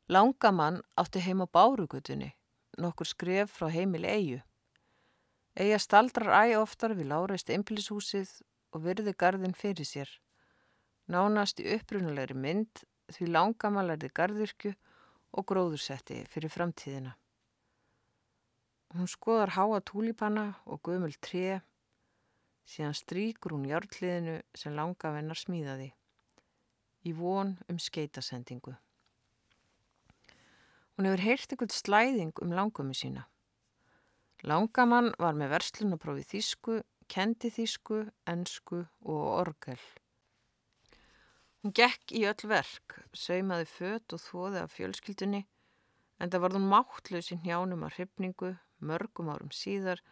Langamann 0.07 0.81
átti 0.95 1.19
heim 1.19 1.43
á 1.43 1.47
bárugutunni, 1.49 2.31
nokkur 2.77 3.07
skref 3.09 3.55
frá 3.57 3.71
heimil 3.73 4.05
eigu. 4.05 4.41
Eiga 5.55 5.77
staldrar 5.79 6.33
æg 6.35 6.57
oftar 6.59 6.91
við 6.99 7.13
láreist 7.13 7.49
einbílishúsið 7.53 8.31
og 8.75 8.81
virði 8.83 9.13
gardin 9.15 9.55
fyrir 9.55 9.87
sér. 9.87 10.09
Nánast 11.07 11.61
í 11.63 11.69
upprunalegri 11.77 12.35
mynd 12.35 12.81
því 13.15 13.29
langamann 13.31 13.87
lærði 13.87 14.09
gardurkju 14.19 14.73
og 15.35 15.45
gróðursetti 15.47 16.23
fyrir 16.31 16.51
framtíðina. 16.51 17.13
Hún 18.95 19.07
skoðar 19.11 19.53
háa 19.55 19.79
túlipanna 19.83 20.45
og 20.65 20.81
gömul 20.87 21.15
tré, 21.23 21.61
síðan 22.67 22.95
stríkur 22.95 23.55
hún 23.55 23.67
hjártliðinu 23.69 24.39
sem 24.55 24.75
langavennar 24.75 25.39
smíðaði, 25.39 25.91
í 27.07 27.13
von 27.15 27.55
um 27.71 27.79
skeitasendingu. 27.79 28.75
Hún 30.95 31.09
hefur 31.09 31.25
heyrt 31.27 31.55
einhvern 31.55 31.75
slæðing 31.75 32.43
um 32.43 32.55
langömmu 32.55 32.95
sína. 32.95 33.25
Langamann 34.43 35.13
var 35.17 35.37
með 35.37 35.53
verslunaprófi 35.55 36.25
þýsku, 36.35 36.81
kendi 37.07 37.49
þýsku, 37.53 38.01
ensku 38.27 38.81
og 39.05 39.23
orgel. 39.39 39.79
Hún 41.63 41.73
gekk 41.73 42.11
í 42.13 42.25
öll 42.29 42.49
verk, 42.49 42.99
saumaði 43.15 43.65
fött 43.69 44.13
og 44.13 44.21
þóði 44.21 44.59
af 44.61 44.73
fjölskyldunni 44.75 45.45
en 46.19 46.31
það 46.31 46.43
var 46.43 46.55
hún 46.55 46.67
máttlaus 46.71 47.31
í 47.33 47.39
njánum 47.41 47.85
af 47.87 47.95
hrifningu 47.97 48.51
mörgum 48.85 49.31
árum 49.33 49.51
síðar 49.55 50.03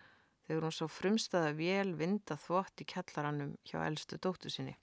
þegar 0.48 0.66
hún 0.66 0.76
sá 0.76 0.88
frumstaða 0.90 1.54
vél 1.60 1.94
vinda 2.00 2.40
þvott 2.40 2.82
í 2.84 2.88
kjallarannum 2.90 3.54
hjá 3.70 3.84
eldstu 3.86 4.18
dóttu 4.18 4.50
sinni. 4.50 4.76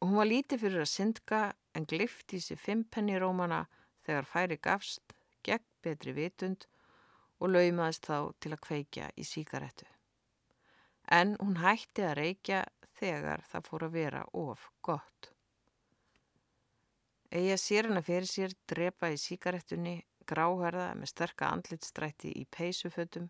hún 0.00 0.16
var 0.16 0.30
lítið 0.30 0.60
fyrir 0.60 0.80
að 0.80 0.92
syndga 0.94 1.40
en 1.74 1.84
glifti 1.84 2.40
sig 2.40 2.58
fimmpenni 2.58 3.18
rómana 3.18 3.66
þegar 4.06 4.24
færi 4.24 4.56
gafst, 4.56 5.12
gegn 5.42 5.66
betri 5.82 6.12
vitund 6.12 6.64
og 6.64 6.79
laumaðist 7.48 8.06
þá 8.10 8.16
til 8.42 8.52
að 8.52 8.62
kveikja 8.66 9.08
í 9.16 9.24
síkaretu. 9.24 9.86
En 11.10 11.36
hún 11.40 11.56
hætti 11.62 12.04
að 12.06 12.18
reykja 12.20 12.64
þegar 13.00 13.42
það 13.48 13.66
fór 13.66 13.86
að 13.86 13.96
vera 13.96 14.22
of 14.36 14.68
gott. 14.84 15.30
Eða 17.30 17.56
sér 17.62 17.88
hana 17.88 18.02
fyrir 18.02 18.28
sér 18.28 18.54
drepa 18.68 19.10
í 19.14 19.18
síkaretunni, 19.18 20.00
gráherða 20.26 20.92
með 20.98 21.12
sterka 21.12 21.50
andlitstrætti 21.54 22.32
í 22.38 22.46
peysufötum. 22.50 23.28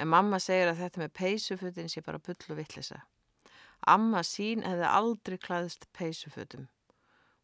En 0.00 0.10
mamma 0.10 0.40
segir 0.42 0.72
að 0.72 0.80
þetta 0.82 1.02
með 1.04 1.12
peysufötin 1.20 1.90
sé 1.92 2.02
bara 2.04 2.18
bull 2.18 2.50
og 2.50 2.58
vittlisa. 2.58 3.02
Amma 3.86 4.22
sín 4.24 4.64
hefði 4.64 4.88
aldrei 4.88 5.36
klæðist 5.38 5.86
peysufötum. 5.96 6.66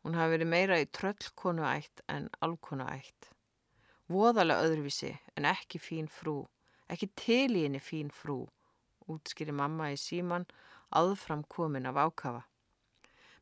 Hún 0.01 0.17
hafi 0.17 0.39
verið 0.39 0.49
meira 0.49 0.81
í 0.81 0.89
tröllkonu 0.89 1.67
ætt 1.69 2.01
en 2.09 2.31
alkonu 2.41 2.87
ætt. 2.89 3.29
Voðalega 4.11 4.65
öðruvísi 4.67 5.13
en 5.39 5.45
ekki 5.47 5.79
fín 5.79 6.09
frú, 6.11 6.41
ekki 6.91 7.07
til 7.15 7.53
í 7.55 7.61
henni 7.63 7.79
fín 7.79 8.09
frú, 8.11 8.41
útskýri 9.07 9.53
mamma 9.55 9.93
í 9.95 9.99
síman 10.03 10.49
aðfram 10.99 11.45
komin 11.55 11.87
af 11.87 12.01
ákafa. 12.03 12.41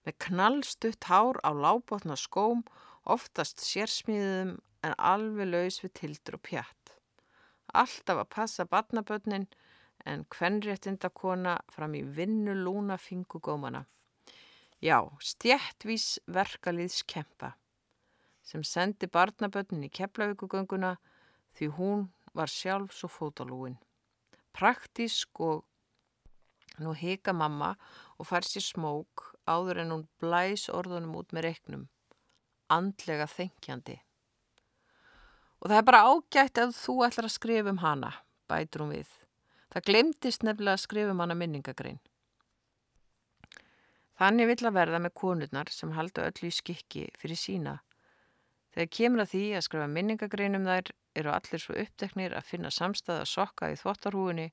Með 0.05 0.19
knallstutt 0.27 1.09
hár 1.09 1.41
á 1.41 1.57
lábotna 1.57 2.19
skóm, 2.21 2.61
oftast 3.09 3.65
sérsmíðum 3.65 4.59
en 4.85 4.97
alveg 5.01 5.49
laus 5.49 5.81
við 5.81 5.95
tildur 6.03 6.37
og 6.37 6.45
pjatt. 6.51 6.93
Alltaf 7.73 8.21
að 8.21 8.31
passa 8.35 8.67
badnabötnin 8.69 9.47
en 10.05 10.27
kvenréttindakona 10.29 11.57
fram 11.73 11.97
í 11.97 12.03
vinnu 12.05 12.53
lúna 12.53 13.01
fingugómana. 13.01 13.87
Já, 14.85 15.01
stjættvís 15.25 16.19
verkaliðs 16.29 17.01
kempa 17.09 17.55
sem 18.49 18.65
sendi 18.65 19.09
barnabötnin 19.13 19.85
í 19.85 19.93
keflavíkugönguna 19.93 20.95
því 21.59 21.69
hún 21.77 22.07
var 22.33 22.49
sjálf 22.49 22.95
svo 22.97 23.11
fótalúin. 23.13 23.77
Praktísk 24.57 25.41
og 25.45 25.65
nú 26.81 26.95
hika 26.97 27.35
mamma 27.37 27.75
og 28.17 28.29
fær 28.31 28.47
sér 28.47 28.65
smók 28.65 29.33
áður 29.49 29.83
en 29.85 29.95
hún 29.95 30.05
blæs 30.23 30.69
orðunum 30.73 31.17
út 31.21 31.35
með 31.35 31.49
reiknum. 31.49 31.87
Andlega 32.73 33.29
þengjandi. 33.29 33.99
Og 35.59 35.71
það 35.71 35.81
er 35.81 35.89
bara 35.89 36.05
ágætt 36.07 36.61
að 36.63 36.77
þú 36.79 36.95
ætlar 37.07 37.29
að 37.29 37.35
skrifa 37.35 37.73
um 37.73 37.81
hana, 37.83 38.13
bætur 38.49 38.85
hún 38.85 38.95
við. 38.95 39.11
Það 39.73 39.89
glemtist 39.91 40.45
nefnilega 40.47 40.79
að 40.79 40.85
skrifa 40.85 41.13
um 41.13 41.23
hana 41.25 41.37
minningagrein. 41.37 41.99
Þannig 44.19 44.49
vill 44.51 44.69
að 44.69 44.79
verða 44.79 45.01
með 45.03 45.15
konurnar 45.15 45.69
sem 45.71 45.93
halda 45.95 46.27
öllu 46.31 46.49
í 46.49 46.55
skikki 46.55 47.05
fyrir 47.19 47.39
sína. 47.39 47.79
Þegar 48.79 48.91
kemur 48.95 49.21
að 49.25 49.31
því 49.33 49.45
að 49.59 49.63
skrifa 49.67 49.87
minningagreinum 49.91 50.67
þær 50.69 50.91
eru 51.19 51.31
allir 51.35 51.63
svo 51.65 51.75
uppteknir 51.83 52.35
að 52.39 52.45
finna 52.47 52.71
samstæða 52.71 53.25
sokka 53.27 53.73
í 53.73 53.79
þvottarhúinni 53.81 54.45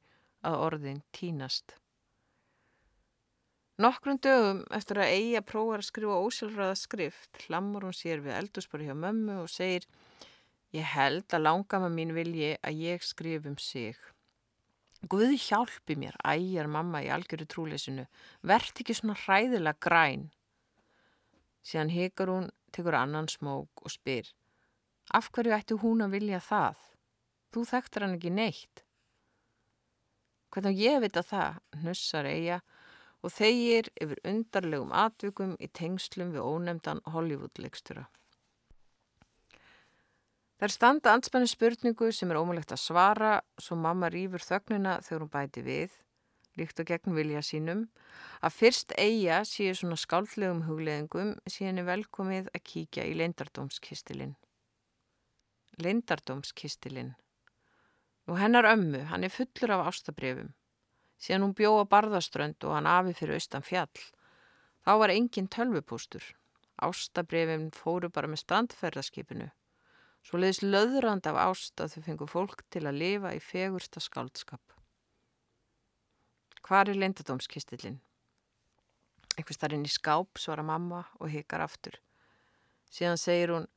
að 0.50 0.56
orðin 0.66 1.04
tínast. 1.14 1.76
Nokkrum 3.86 4.18
dögum 4.26 4.64
eftir 4.74 5.04
að 5.04 5.14
eigi 5.14 5.38
að 5.38 5.46
prófa 5.52 5.78
að 5.78 5.86
skrifa 5.92 6.18
ósjálfræða 6.26 6.80
skrift 6.82 7.44
hlammur 7.44 7.86
hún 7.86 7.94
sér 7.94 8.26
við 8.26 8.34
eldurspari 8.40 8.90
hjá 8.90 8.96
mömmu 8.98 9.38
og 9.44 9.54
segir 9.54 9.86
Ég 10.74 10.90
held 10.96 11.30
að 11.30 11.46
langama 11.46 11.94
mín 11.94 12.18
vilji 12.18 12.56
að 12.66 12.82
ég 12.82 13.06
skrif 13.06 13.46
um 13.46 13.60
sig. 13.62 14.00
Guði 15.06 15.38
hjálpi 15.38 16.00
mér, 16.02 16.18
ægjar 16.26 16.66
mamma 16.66 17.04
í 17.06 17.12
algjöru 17.14 17.46
trúleysinu, 17.46 18.08
verðt 18.42 18.82
ekki 18.82 18.98
svona 18.98 19.20
hræðilega 19.22 19.78
græn. 19.86 20.32
Síðan 21.62 21.94
hekar 21.94 22.32
hún, 22.34 22.50
tekur 22.76 22.98
annan 23.00 23.30
smók 23.32 23.84
og 23.86 23.94
spyr, 23.94 24.28
af 25.16 25.30
hverju 25.32 25.56
ætti 25.56 25.80
hún 25.82 26.04
að 26.06 26.18
vilja 26.18 26.42
það? 26.44 26.82
Þú 27.56 27.64
þekktar 27.72 28.06
hann 28.06 28.18
ekki 28.18 28.34
neitt. 28.36 28.84
Hvernig 30.52 30.80
ég 30.80 31.02
veit 31.04 31.18
að 31.20 31.30
það, 31.32 31.62
hnussar 31.82 32.28
eiga 32.28 32.60
og 33.26 33.34
þeir 33.34 33.90
yfir 33.96 34.22
undarlegum 34.28 34.92
atvikum 34.94 35.56
í 35.58 35.70
tengslum 35.74 36.36
við 36.36 36.46
ónemdan 36.46 37.02
Hollywood-leikstura. 37.10 38.06
Það 40.56 40.68
er 40.68 40.72
standa 40.72 41.14
anspenni 41.16 41.50
spurningu 41.52 42.12
sem 42.16 42.32
er 42.32 42.40
ómulegt 42.40 42.72
að 42.72 42.84
svara 42.84 43.32
svo 43.60 43.76
mamma 43.76 44.08
rýfur 44.14 44.44
þögnina 44.46 45.00
þegar 45.04 45.26
hún 45.26 45.32
bæti 45.34 45.64
við, 45.66 45.96
líkt 46.60 46.80
og 46.80 46.88
gegn 46.90 47.16
vilja 47.16 47.42
sínum, 47.44 47.86
að 48.42 48.56
fyrst 48.60 48.94
eiga 48.98 49.42
séu 49.48 49.74
svona 49.76 49.98
skáldlegum 50.00 50.64
hugleðingum 50.68 51.36
síðan 51.50 51.82
er 51.84 51.90
velkomið 51.90 52.50
að 52.54 52.66
kíkja 52.72 53.06
í 53.10 53.16
leindardómskistilinn. 53.20 54.36
Leindardómskistilinn. 55.84 57.16
Nú 58.26 58.38
hennar 58.40 58.68
ömmu, 58.72 59.04
hann 59.12 59.28
er 59.28 59.34
fullur 59.34 59.76
af 59.76 59.90
ástabrefum. 59.92 60.54
Síðan 61.22 61.46
hún 61.46 61.58
bjóða 61.58 61.86
barðaströnd 61.92 62.64
og 62.68 62.76
hann 62.76 62.90
afi 62.90 63.14
fyrir 63.18 63.38
austan 63.38 63.66
fjall. 63.66 64.02
Þá 64.86 64.92
var 65.02 65.14
engin 65.14 65.52
tölvupústur. 65.52 66.24
Ástabrefin 66.82 67.70
fóru 67.76 68.10
bara 68.12 68.30
með 68.32 68.44
standferðaskipinu. 68.44 69.52
Svo 70.26 70.42
leiðis 70.42 70.64
löðrand 70.66 71.28
af 71.30 71.38
ást 71.38 71.82
að 71.82 71.96
þau 71.96 72.06
fengu 72.08 72.28
fólk 72.30 72.66
til 72.74 72.86
að 72.90 73.00
lifa 73.02 73.36
í 73.38 73.42
fegursta 73.44 74.02
skáldskap. 74.02 74.75
Hvar 76.66 76.90
er 76.90 76.98
leindadómskistillin? 76.98 78.00
Eitthvað 79.36 79.58
starfinn 79.60 79.86
í 79.86 79.92
skáp, 79.92 80.40
svara 80.42 80.64
mamma 80.66 81.04
og 81.20 81.30
hikar 81.30 81.62
aftur. 81.62 82.00
Síðan 82.90 83.20
segir 83.22 83.54
hún, 83.54 83.68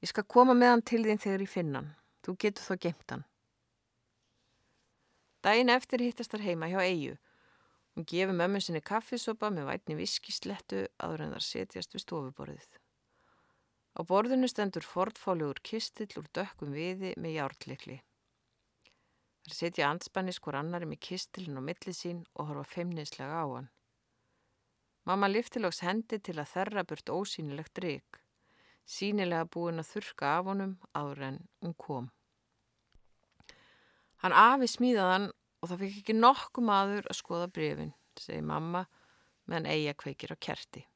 ég 0.00 0.08
skal 0.08 0.24
koma 0.24 0.54
með 0.56 0.72
hann 0.72 0.84
til 0.88 1.02
þín 1.04 1.20
þegar 1.20 1.44
ég 1.44 1.52
finna 1.52 1.82
hann. 1.82 1.90
Þú 2.24 2.36
getur 2.40 2.64
þó 2.64 2.78
gemt 2.86 3.12
hann. 3.12 3.24
Dæin 5.44 5.68
eftir 5.68 6.00
hittast 6.00 6.32
þar 6.32 6.46
heima 6.46 6.70
hjá 6.72 6.78
Eyju. 6.80 7.18
Hún 7.94 8.08
gefur 8.08 8.38
mömmu 8.38 8.62
sinni 8.64 8.80
kaffisopa 8.80 9.50
með 9.52 9.68
vætni 9.68 9.98
viskislettu 9.98 10.86
aður 10.96 11.26
en 11.26 11.36
þar 11.36 11.44
setjast 11.50 11.92
við 11.92 12.06
stofuborðið. 12.06 12.80
Á 13.94 14.00
borðinu 14.08 14.48
stendur 14.48 14.86
fortfálegur 14.88 15.60
kistill 15.62 16.08
úr 16.16 16.32
dökkum 16.32 16.72
viði 16.72 17.12
með 17.20 17.36
jártlikli. 17.36 18.00
Það 19.44 19.56
setja 19.58 19.88
anspannis 19.92 20.40
hver 20.40 20.56
annari 20.56 20.88
með 20.88 21.02
kistillin 21.04 21.60
og 21.60 21.66
millið 21.66 21.96
sín 21.98 22.22
og 22.32 22.48
horfa 22.48 22.78
feimnislega 22.78 23.42
á 23.44 23.46
hann. 23.50 23.70
Mamma 25.04 25.28
liftilags 25.28 25.82
hendi 25.84 26.16
til 26.16 26.38
að 26.40 26.52
þerra 26.54 26.84
burt 26.88 27.10
ósýnilegt 27.12 27.74
drygg, 27.76 28.20
sínilega 28.88 29.44
búin 29.44 29.82
að 29.82 29.90
þurka 29.90 30.30
af 30.38 30.48
honum 30.48 30.78
áður 30.96 31.20
en 31.28 31.38
hún 31.60 31.74
kom. 31.76 32.06
Hann 34.24 34.32
afi 34.32 34.70
smíðaðan 34.72 35.28
og 35.60 35.68
það 35.68 35.82
fikk 35.84 35.98
ekki 36.00 36.16
nokkuð 36.16 36.64
maður 36.64 37.10
að 37.12 37.18
skoða 37.20 37.50
brefin, 37.52 37.92
segi 38.16 38.40
mamma 38.40 38.86
meðan 39.44 39.68
eiga 39.68 39.92
kveikir 40.00 40.32
á 40.32 40.36
kerti. 40.40 40.86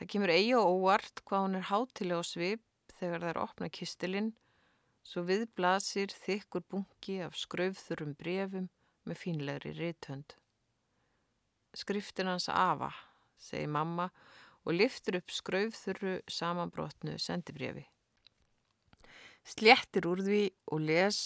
Það 0.00 0.10
kemur 0.14 0.32
og 0.56 0.70
óvart 0.72 1.20
hvað 1.28 1.44
hún 1.44 1.58
er 1.60 1.68
hátilega 1.68 2.24
á 2.24 2.24
svip 2.24 2.64
þegar 2.96 3.20
það 3.20 3.30
er 3.30 3.42
opna 3.42 3.68
kistilinn, 3.68 4.32
svo 5.04 5.24
viðblasir 5.28 6.14
þykkur 6.24 6.64
bunki 6.70 7.18
af 7.26 7.36
skraufþurum 7.36 8.14
brefum 8.18 8.70
með 9.04 9.20
fínlegri 9.20 9.74
rithönd. 9.76 10.36
Skriftin 11.76 12.30
hans 12.30 12.48
afa, 12.48 12.90
segi 13.36 13.68
mamma 13.68 14.08
og 14.64 14.78
liftur 14.78 15.18
upp 15.20 15.32
skraufþurru 15.34 16.20
samanbrotnu 16.30 17.18
sendibrefi. 17.20 17.84
Slettir 19.44 20.06
úr 20.08 20.22
því 20.24 20.44
og 20.72 20.86
les 20.88 21.18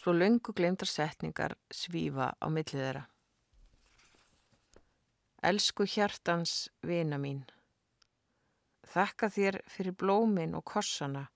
svo 0.00 0.14
löngu 0.16 0.54
glemdar 0.56 0.88
setningar 0.88 1.52
svífa 1.68 2.32
á 2.40 2.46
millið 2.48 2.80
þeirra. 2.80 3.02
Elsku 5.42 5.84
hjartans 5.84 6.70
vina 6.86 7.18
mín. 7.18 7.42
Þakka 8.92 9.28
þér 9.34 9.60
fyrir 9.68 9.96
blómin 9.98 10.56
og 10.56 10.64
kossana. 10.64 11.26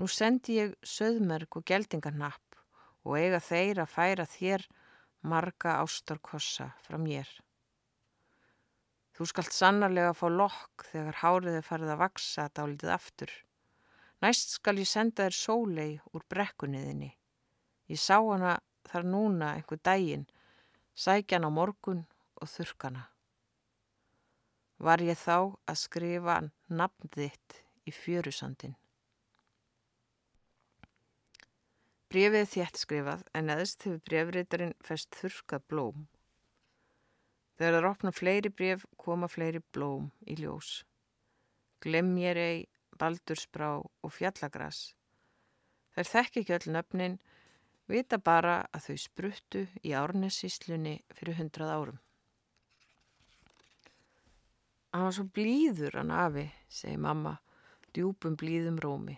Nú 0.00 0.08
sendi 0.10 0.58
ég 0.58 0.74
söðmerk 0.82 1.60
og 1.60 1.66
geldingarnapp 1.70 2.58
og 3.04 3.18
eiga 3.20 3.40
þeir 3.42 3.84
að 3.84 3.92
færa 3.92 4.26
þér 4.26 4.66
marga 5.22 5.78
ástarkossa 5.84 6.70
frá 6.86 6.98
mér. 7.00 7.28
Þú 9.14 9.28
skalt 9.30 9.54
sannarlega 9.54 10.16
fá 10.18 10.26
lokk 10.32 10.88
þegar 10.90 11.20
hárið 11.22 11.58
er 11.60 11.66
farið 11.68 11.94
að 11.94 12.02
vaksa 12.02 12.48
dálitið 12.58 12.94
aftur. 12.96 13.32
Næst 14.24 14.56
skal 14.58 14.80
ég 14.82 14.90
senda 14.90 15.28
þér 15.28 15.38
sólei 15.38 15.90
úr 16.10 16.26
brekkunniðinni. 16.32 17.12
Ég 17.92 18.00
sá 18.00 18.18
hana 18.18 18.58
þar 18.90 19.06
núna 19.06 19.54
einhver 19.54 19.78
daginn, 19.84 20.26
sækjan 20.94 21.46
á 21.46 21.50
morgun 21.52 22.06
og 22.40 22.50
þurkana 22.50 23.10
var 24.84 25.00
ég 25.00 25.18
þá 25.18 25.54
að 25.70 25.78
skrifa 25.80 26.40
nafn 26.68 27.10
þitt 27.14 27.60
í 27.88 27.92
fjörusandin. 27.94 28.74
Brefið 32.12 32.50
þétt 32.52 32.80
skrifað 32.80 33.22
en 33.34 33.52
eðst 33.54 33.86
hefur 33.86 34.02
brefriðarinn 34.08 34.74
fest 34.84 35.16
þurkað 35.18 35.64
blóm. 35.72 36.04
Þegar 37.58 37.76
það 37.76 37.88
opna 37.90 38.12
fleiri 38.14 38.50
bref 38.50 38.84
koma 38.98 39.28
fleiri 39.30 39.62
blóm 39.74 40.10
í 40.26 40.36
ljós. 40.40 40.82
Glemjerei, 41.84 42.66
baldursbrá 42.98 43.76
og 43.78 44.12
fjallagras. 44.14 44.94
Þær 45.94 46.10
þekk 46.10 46.40
ekki 46.40 46.56
öll 46.56 46.72
nöfnin, 46.74 47.18
vita 47.90 48.18
bara 48.18 48.64
að 48.74 48.88
þau 48.88 48.96
spruttu 49.04 49.66
í 49.82 49.94
árnessíslunni 49.94 50.96
fyrir 51.14 51.38
hundrað 51.38 51.74
árum. 51.74 52.00
Hann 54.94 55.08
var 55.08 55.14
svo 55.16 55.26
blíður 55.34 55.98
hann 55.98 56.14
afi, 56.14 56.46
segi 56.70 56.98
mamma, 57.02 57.36
djúpum 57.94 58.36
blíðum 58.38 58.76
rómi. 58.82 59.16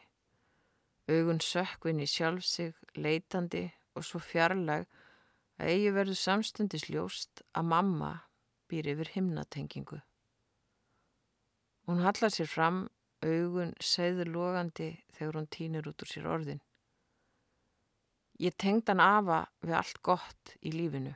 Augun 1.07 1.39
sökkvinn 1.39 2.03
í 2.03 2.09
sjálf 2.11 2.45
sig, 2.45 2.75
leitandi 2.99 3.69
og 3.95 4.05
svo 4.05 4.19
fjarlag 4.19 4.87
að 5.57 5.73
eigi 5.73 5.93
verður 5.95 6.19
samstundis 6.21 6.89
ljóst 6.91 7.45
að 7.57 7.69
mamma 7.73 8.13
býr 8.71 8.91
yfir 8.93 9.13
himnatengingu. 9.15 10.01
Hún 11.87 12.03
hallar 12.03 12.33
sér 12.35 12.51
fram, 12.51 12.81
augun 13.23 13.73
segður 13.79 14.33
logandi 14.35 14.89
þegar 15.15 15.39
hún 15.39 15.53
týnir 15.55 15.87
út 15.87 16.03
úr 16.03 16.11
sér 16.11 16.27
orðin. 16.27 16.63
Ég 18.43 18.57
tengd 18.61 18.91
hann 18.91 19.01
afa 19.01 19.47
við 19.63 19.79
allt 19.79 20.03
gott 20.05 20.57
í 20.61 20.75
lífinu. 20.75 21.15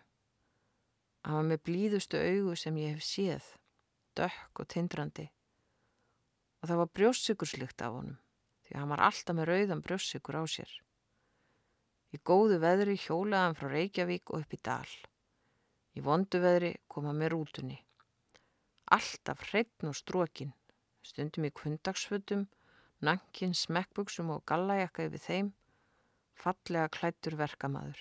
Hann 1.26 1.36
var 1.36 1.48
með 1.50 1.64
blíðustu 1.68 2.16
augu 2.16 2.54
sem 2.56 2.78
ég 2.80 2.94
hef 2.94 3.04
séð, 3.04 3.50
dökk 4.16 4.62
og 4.62 4.70
tindrandi. 4.72 5.26
Og 6.62 6.70
það 6.70 6.80
var 6.80 6.92
brjóssykurslykt 6.96 7.84
af 7.84 7.98
honum, 7.98 8.16
því 8.70 8.78
hann 8.78 8.92
var 8.92 9.02
alltaf 9.02 9.34
með 9.34 9.48
rauðan 9.50 9.82
brjóssykur 9.82 10.38
á 10.38 10.46
sér. 10.46 10.70
Í 12.14 12.18
góðu 12.22 12.60
veðri 12.62 12.94
hjólaðan 12.98 13.56
frá 13.58 13.66
Reykjavík 13.72 14.30
og 14.30 14.44
upp 14.44 14.54
í 14.54 14.58
dal. 14.62 14.92
Í 15.98 16.02
vondu 16.06 16.38
veðri 16.42 16.76
koma 16.86 17.10
með 17.14 17.32
rútunni. 17.34 17.80
Alltaf 18.94 19.42
hreitn 19.50 19.90
og 19.90 19.98
strókin, 19.98 20.54
stundum 21.02 21.46
í 21.46 21.52
kundagsfötum, 21.54 22.46
nankin, 23.02 23.54
smekkbuksum 23.58 24.30
og 24.30 24.46
gallajakka 24.46 25.08
yfir 25.08 25.24
þeim, 25.26 25.52
fallega 26.38 26.88
klættur 26.94 27.38
verkamaður. 27.42 28.00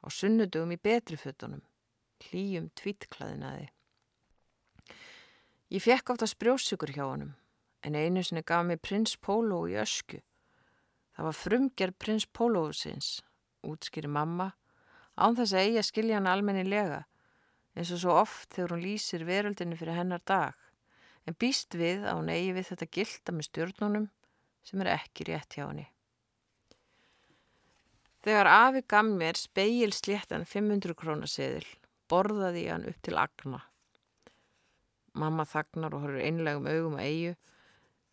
Á 0.00 0.06
sunnudugum 0.08 0.72
í 0.72 0.80
betri 0.80 1.20
fötunum, 1.20 1.64
hlýjum 2.24 2.70
tvítklaðinaði. 2.80 3.68
Ég 5.72 5.84
fekk 5.84 6.14
átt 6.14 6.24
að 6.24 6.32
sprjósugur 6.32 6.92
hjá 6.96 7.04
honum, 7.08 7.34
en 7.86 7.94
einu 7.94 8.24
sinni 8.26 8.42
gaf 8.42 8.66
mér 8.66 8.82
prins 8.82 9.14
Pólo 9.22 9.62
í 9.70 9.78
ösku 9.78 10.18
Það 11.16 11.24
var 11.24 11.36
frumgerð 11.40 11.96
prins 11.96 12.26
Pólófusins, 12.28 13.08
útskýri 13.64 14.08
mamma, 14.12 14.50
án 15.16 15.36
þess 15.38 15.54
að 15.56 15.62
eigi 15.62 15.78
að 15.80 15.86
skilja 15.88 16.18
hann 16.18 16.28
almennilega, 16.28 16.98
eins 17.72 17.92
og 17.96 18.02
svo 18.02 18.16
oft 18.20 18.50
þegar 18.52 18.74
hún 18.74 18.82
lýsir 18.84 19.24
veröldinni 19.24 19.78
fyrir 19.80 19.96
hennar 19.96 20.20
dag, 20.28 20.52
en 21.24 21.38
býst 21.40 21.72
við 21.80 22.04
að 22.04 22.20
hún 22.20 22.28
eigi 22.34 22.52
við 22.58 22.68
þetta 22.68 22.90
gilda 22.98 23.32
með 23.32 23.48
stjórnunum 23.48 24.10
sem 24.66 24.84
er 24.84 24.92
ekki 24.92 25.28
rétt 25.30 25.56
hjá 25.56 25.64
henni. 25.64 25.86
Þegar 28.26 28.52
afi 28.52 28.84
gaf 28.84 29.08
mér 29.08 29.40
speil 29.40 29.96
sléttan 29.96 30.44
500 30.44 30.98
krónaseðil, 31.00 31.64
borðaði 32.12 32.66
ég 32.66 32.74
hann 32.74 32.88
upp 32.90 33.00
til 33.00 33.16
agna. 33.22 33.62
Mamma 35.16 35.48
þagnar 35.48 35.96
og 35.96 36.04
horfur 36.04 36.20
einlegum 36.20 36.68
augum 36.68 37.00
að 37.00 37.08
eigu, 37.08 37.36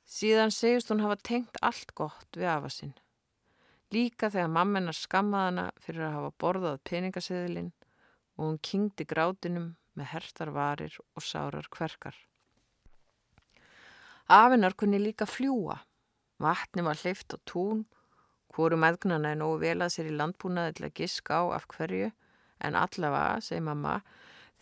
Síðan 0.03 0.51
segist 0.51 0.91
hún 0.91 1.01
hafa 1.03 1.15
tengt 1.23 1.57
allt 1.63 1.93
gott 1.95 2.35
við 2.35 2.49
afa 2.51 2.69
sinn. 2.73 2.93
Líka 3.93 4.29
þegar 4.33 4.51
mammenar 4.51 4.97
skammaði 4.97 5.49
hana 5.49 5.65
fyrir 5.79 6.07
að 6.07 6.15
hafa 6.17 6.33
borðað 6.43 6.83
peningaseðilinn 6.89 7.71
og 8.35 8.45
hún 8.47 8.59
kingdi 8.65 9.05
grátinum 9.07 9.73
með 9.93 10.09
hertar 10.15 10.51
varir 10.53 10.95
og 11.13 11.23
sárar 11.23 11.69
kverkar. 11.71 12.15
Afinar 14.27 14.75
kunni 14.75 14.99
líka 14.99 15.27
fljúa. 15.29 15.77
Vatni 16.41 16.83
var 16.83 16.97
hleyft 16.99 17.35
á 17.35 17.37
tún, 17.47 17.85
hvoru 18.51 18.79
meðgnana 18.79 19.33
er 19.33 19.39
nógu 19.39 19.61
velað 19.61 19.93
sér 19.93 20.09
í 20.09 20.17
landbúnaði 20.17 20.77
til 20.77 20.87
að 20.87 20.95
giska 20.99 21.39
á 21.39 21.43
af 21.59 21.67
hverju, 21.71 22.09
en 22.63 22.77
allavega, 22.79 23.41
segi 23.43 23.63
mamma, 23.63 23.99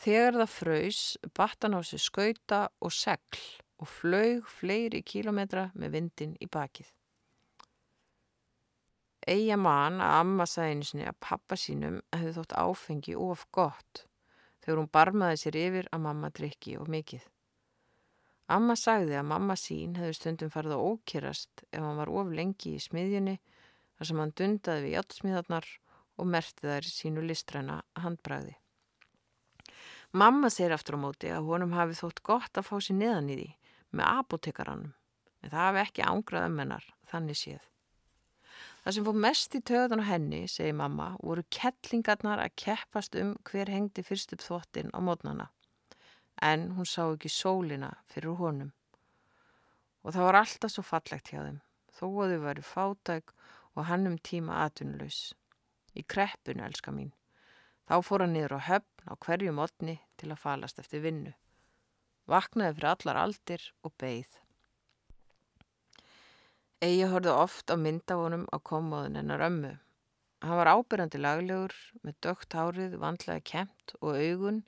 þegar 0.02 0.42
það 0.42 0.54
fröys, 0.58 1.02
battan 1.38 1.78
á 1.78 1.82
sig 1.86 2.02
skauta 2.04 2.62
og 2.82 2.94
segl 2.94 3.42
og 3.82 3.90
flög 3.90 4.46
fleiri 4.46 5.02
kílometra 5.02 5.70
með 5.74 5.96
vindin 5.98 6.36
í 6.40 6.48
bakið. 6.52 6.90
Eija 9.30 9.58
mann 9.58 10.00
að 10.02 10.16
amma 10.20 10.48
sinni 10.50 11.06
að 11.06 11.20
pappa 11.22 11.58
sínum 11.58 12.00
hefði 12.14 12.34
þótt 12.38 12.56
áfengi 12.58 13.14
of 13.18 13.46
gott 13.54 14.06
þegar 14.62 14.80
hún 14.82 14.90
barmaði 14.94 15.38
sér 15.42 15.58
yfir 15.62 15.90
að 15.94 16.04
mamma 16.06 16.30
drikki 16.34 16.78
of 16.78 16.90
mikið. 16.90 17.22
Amma 18.52 18.76
sagði 18.76 19.16
að 19.18 19.30
mamma 19.30 19.56
sín 19.58 19.94
hefði 19.98 20.18
stundum 20.18 20.52
farið 20.54 20.76
að 20.76 20.88
ókýrast 20.90 21.64
ef 21.70 21.80
hann 21.80 22.02
var 22.02 22.10
of 22.10 22.34
lengi 22.34 22.76
í 22.76 22.82
smiðjunni 22.82 23.38
þar 23.38 24.10
sem 24.10 24.22
hann 24.22 24.36
dundaði 24.38 24.86
við 24.86 24.96
játtsmiðarnar 24.98 25.70
og 26.18 26.28
merti 26.28 26.68
þær 26.68 26.90
sínu 26.90 27.24
listræna 27.26 27.80
handbræði. 28.02 28.58
Mamma 30.18 30.50
segir 30.52 30.74
aftur 30.76 30.98
á 30.98 31.04
móti 31.06 31.30
að 31.32 31.48
honum 31.48 31.78
hafi 31.78 31.96
þótt 31.96 32.20
gott 32.26 32.58
að 32.58 32.68
fá 32.68 32.76
sér 32.84 32.98
neðan 33.00 33.30
í 33.32 33.38
því 33.38 33.50
með 33.92 34.10
apotekaranum 34.22 34.92
en 35.42 35.50
það 35.50 35.68
hafi 35.68 35.82
ekki 35.82 36.06
ángrað 36.06 36.48
um 36.48 36.60
hennar, 36.62 36.88
þannig 37.10 37.40
séð. 37.40 37.68
Það 38.82 38.96
sem 38.96 39.06
fór 39.06 39.18
mest 39.24 39.56
í 39.58 39.62
töðan 39.70 40.02
á 40.02 40.06
henni, 40.10 40.42
segi 40.50 40.74
mamma, 40.74 41.12
voru 41.22 41.44
kettlingarnar 41.54 42.42
að 42.42 42.56
keppast 42.64 43.18
um 43.22 43.36
hver 43.46 43.70
hengdi 43.70 44.06
fyrst 44.06 44.34
upp 44.36 44.46
þvottin 44.46 44.94
á 44.94 45.00
mótnana. 45.06 45.50
En 46.42 46.72
hún 46.78 46.90
sá 46.90 47.04
ekki 47.06 47.30
sólina 47.30 47.92
fyrir 48.10 48.40
honum. 48.40 48.72
Og 50.02 50.16
það 50.16 50.28
var 50.28 50.40
alltaf 50.40 50.74
svo 50.74 50.86
fallegt 50.86 51.30
hjá 51.30 51.44
þeim, 51.44 51.60
þó 51.94 52.06
að 52.24 52.34
þau 52.34 52.42
varu 52.48 52.66
fátæk 52.66 53.36
og 53.78 53.86
hann 53.90 54.10
um 54.10 54.18
tíma 54.18 54.64
atvinnulegs. 54.66 55.36
Í 55.94 56.02
kreppinu, 56.08 56.66
elska 56.66 56.94
mín. 56.96 57.12
Þá 57.86 58.00
fór 58.08 58.26
hann 58.26 58.34
niður 58.34 58.58
á 58.58 58.60
höfn 58.72 59.06
á 59.06 59.14
hverju 59.22 59.54
mótni 59.54 60.00
til 60.18 60.32
að 60.32 60.42
falast 60.42 60.82
eftir 60.82 61.04
vinnu 61.06 61.36
vaknaði 62.32 62.78
fyrir 62.78 62.90
allar 62.94 63.20
aldir 63.26 63.68
og 63.86 63.94
beigð. 64.02 64.40
Egi 66.82 67.06
horfði 67.12 67.34
oft 67.38 67.70
á 67.70 67.78
myndavonum 67.78 68.48
á 68.50 68.58
komóðun 68.58 69.20
hennar 69.20 69.44
ömmu. 69.46 69.76
Hann 70.42 70.58
var 70.58 70.72
ábyrjandi 70.74 71.20
laglegur 71.22 71.76
með 72.02 72.16
dögt 72.26 72.56
hárið, 72.58 72.96
vandlega 72.98 73.44
kempt 73.46 73.94
og 74.00 74.18
augun, 74.18 74.64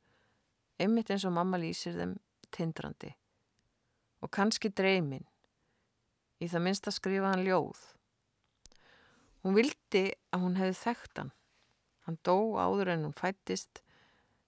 einmitt 0.77 1.09
eins 1.09 1.25
og 1.25 1.33
mamma 1.33 1.57
lýsir 1.57 1.97
þeim, 1.97 2.19
tindrandi. 2.53 3.15
Og 4.21 4.29
kannski 4.29 4.69
dreymin. 4.69 5.25
Í 6.37 6.51
það 6.51 6.65
minnst 6.67 6.89
að 6.91 6.97
skrifa 6.99 7.31
hann 7.33 7.45
ljóð. 7.47 7.81
Hún 9.41 9.57
vildi 9.57 10.05
að 10.29 10.45
hún 10.45 10.59
hefði 10.61 10.77
þekkt 10.83 11.23
hann. 11.23 11.33
Hann 12.05 12.19
dó 12.21 12.37
áður 12.61 12.93
en 12.93 13.07
hún 13.07 13.17
fættist 13.17 13.81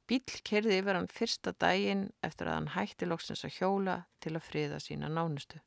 Bíl 0.06 0.22
kerði 0.46 0.80
yfir 0.80 1.00
hann 1.00 1.10
fyrsta 1.10 1.56
daginn 1.58 2.10
eftir 2.26 2.50
að 2.50 2.60
hann 2.60 2.74
hætti 2.76 3.08
loksins 3.10 3.42
að 3.48 3.56
hjóla 3.58 3.96
til 4.22 4.36
að 4.36 4.46
friða 4.46 4.78
sína 4.84 5.10
nánustu. 5.10 5.62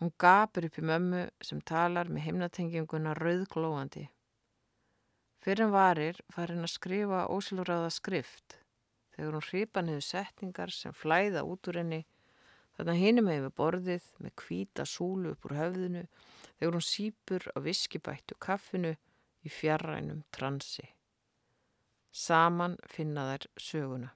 Hún 0.00 0.12
gapur 0.18 0.64
upp 0.66 0.78
í 0.80 0.84
mömmu 0.88 1.26
sem 1.44 1.60
talar 1.60 2.08
með 2.08 2.26
himnatenginguna 2.28 3.12
rauðglóandi. 3.18 4.06
Fyrir 5.44 5.66
hann 5.66 5.76
varir 5.76 6.22
fær 6.32 6.54
hann 6.54 6.64
að 6.64 6.72
skrifa 6.72 7.26
ósilúraða 7.28 7.92
skrift 7.92 8.58
þegar 9.14 9.36
hún 9.36 9.46
hripa 9.50 9.84
niður 9.84 10.08
setningar 10.08 10.72
sem 10.72 10.96
flæða 10.96 11.44
út 11.44 11.68
úr 11.68 11.82
henni 11.82 12.00
þannig 12.74 12.94
að 12.94 13.02
hinum 13.04 13.30
hefur 13.30 13.56
borðið 13.60 14.10
með 14.24 14.36
kvíta 14.40 14.88
súlu 14.88 15.34
upp 15.34 15.44
úr 15.44 15.58
höfðinu 15.60 16.06
þegar 16.08 16.74
hún 16.78 16.88
sípur 16.88 17.48
á 17.52 17.58
viskibættu 17.68 18.40
kaffinu 18.40 18.96
í 19.44 19.52
fjarrænum 19.52 20.24
transi. 20.32 20.88
Saman 22.14 22.76
finna 22.86 23.24
þær 23.32 23.46
söguna. 23.58 24.12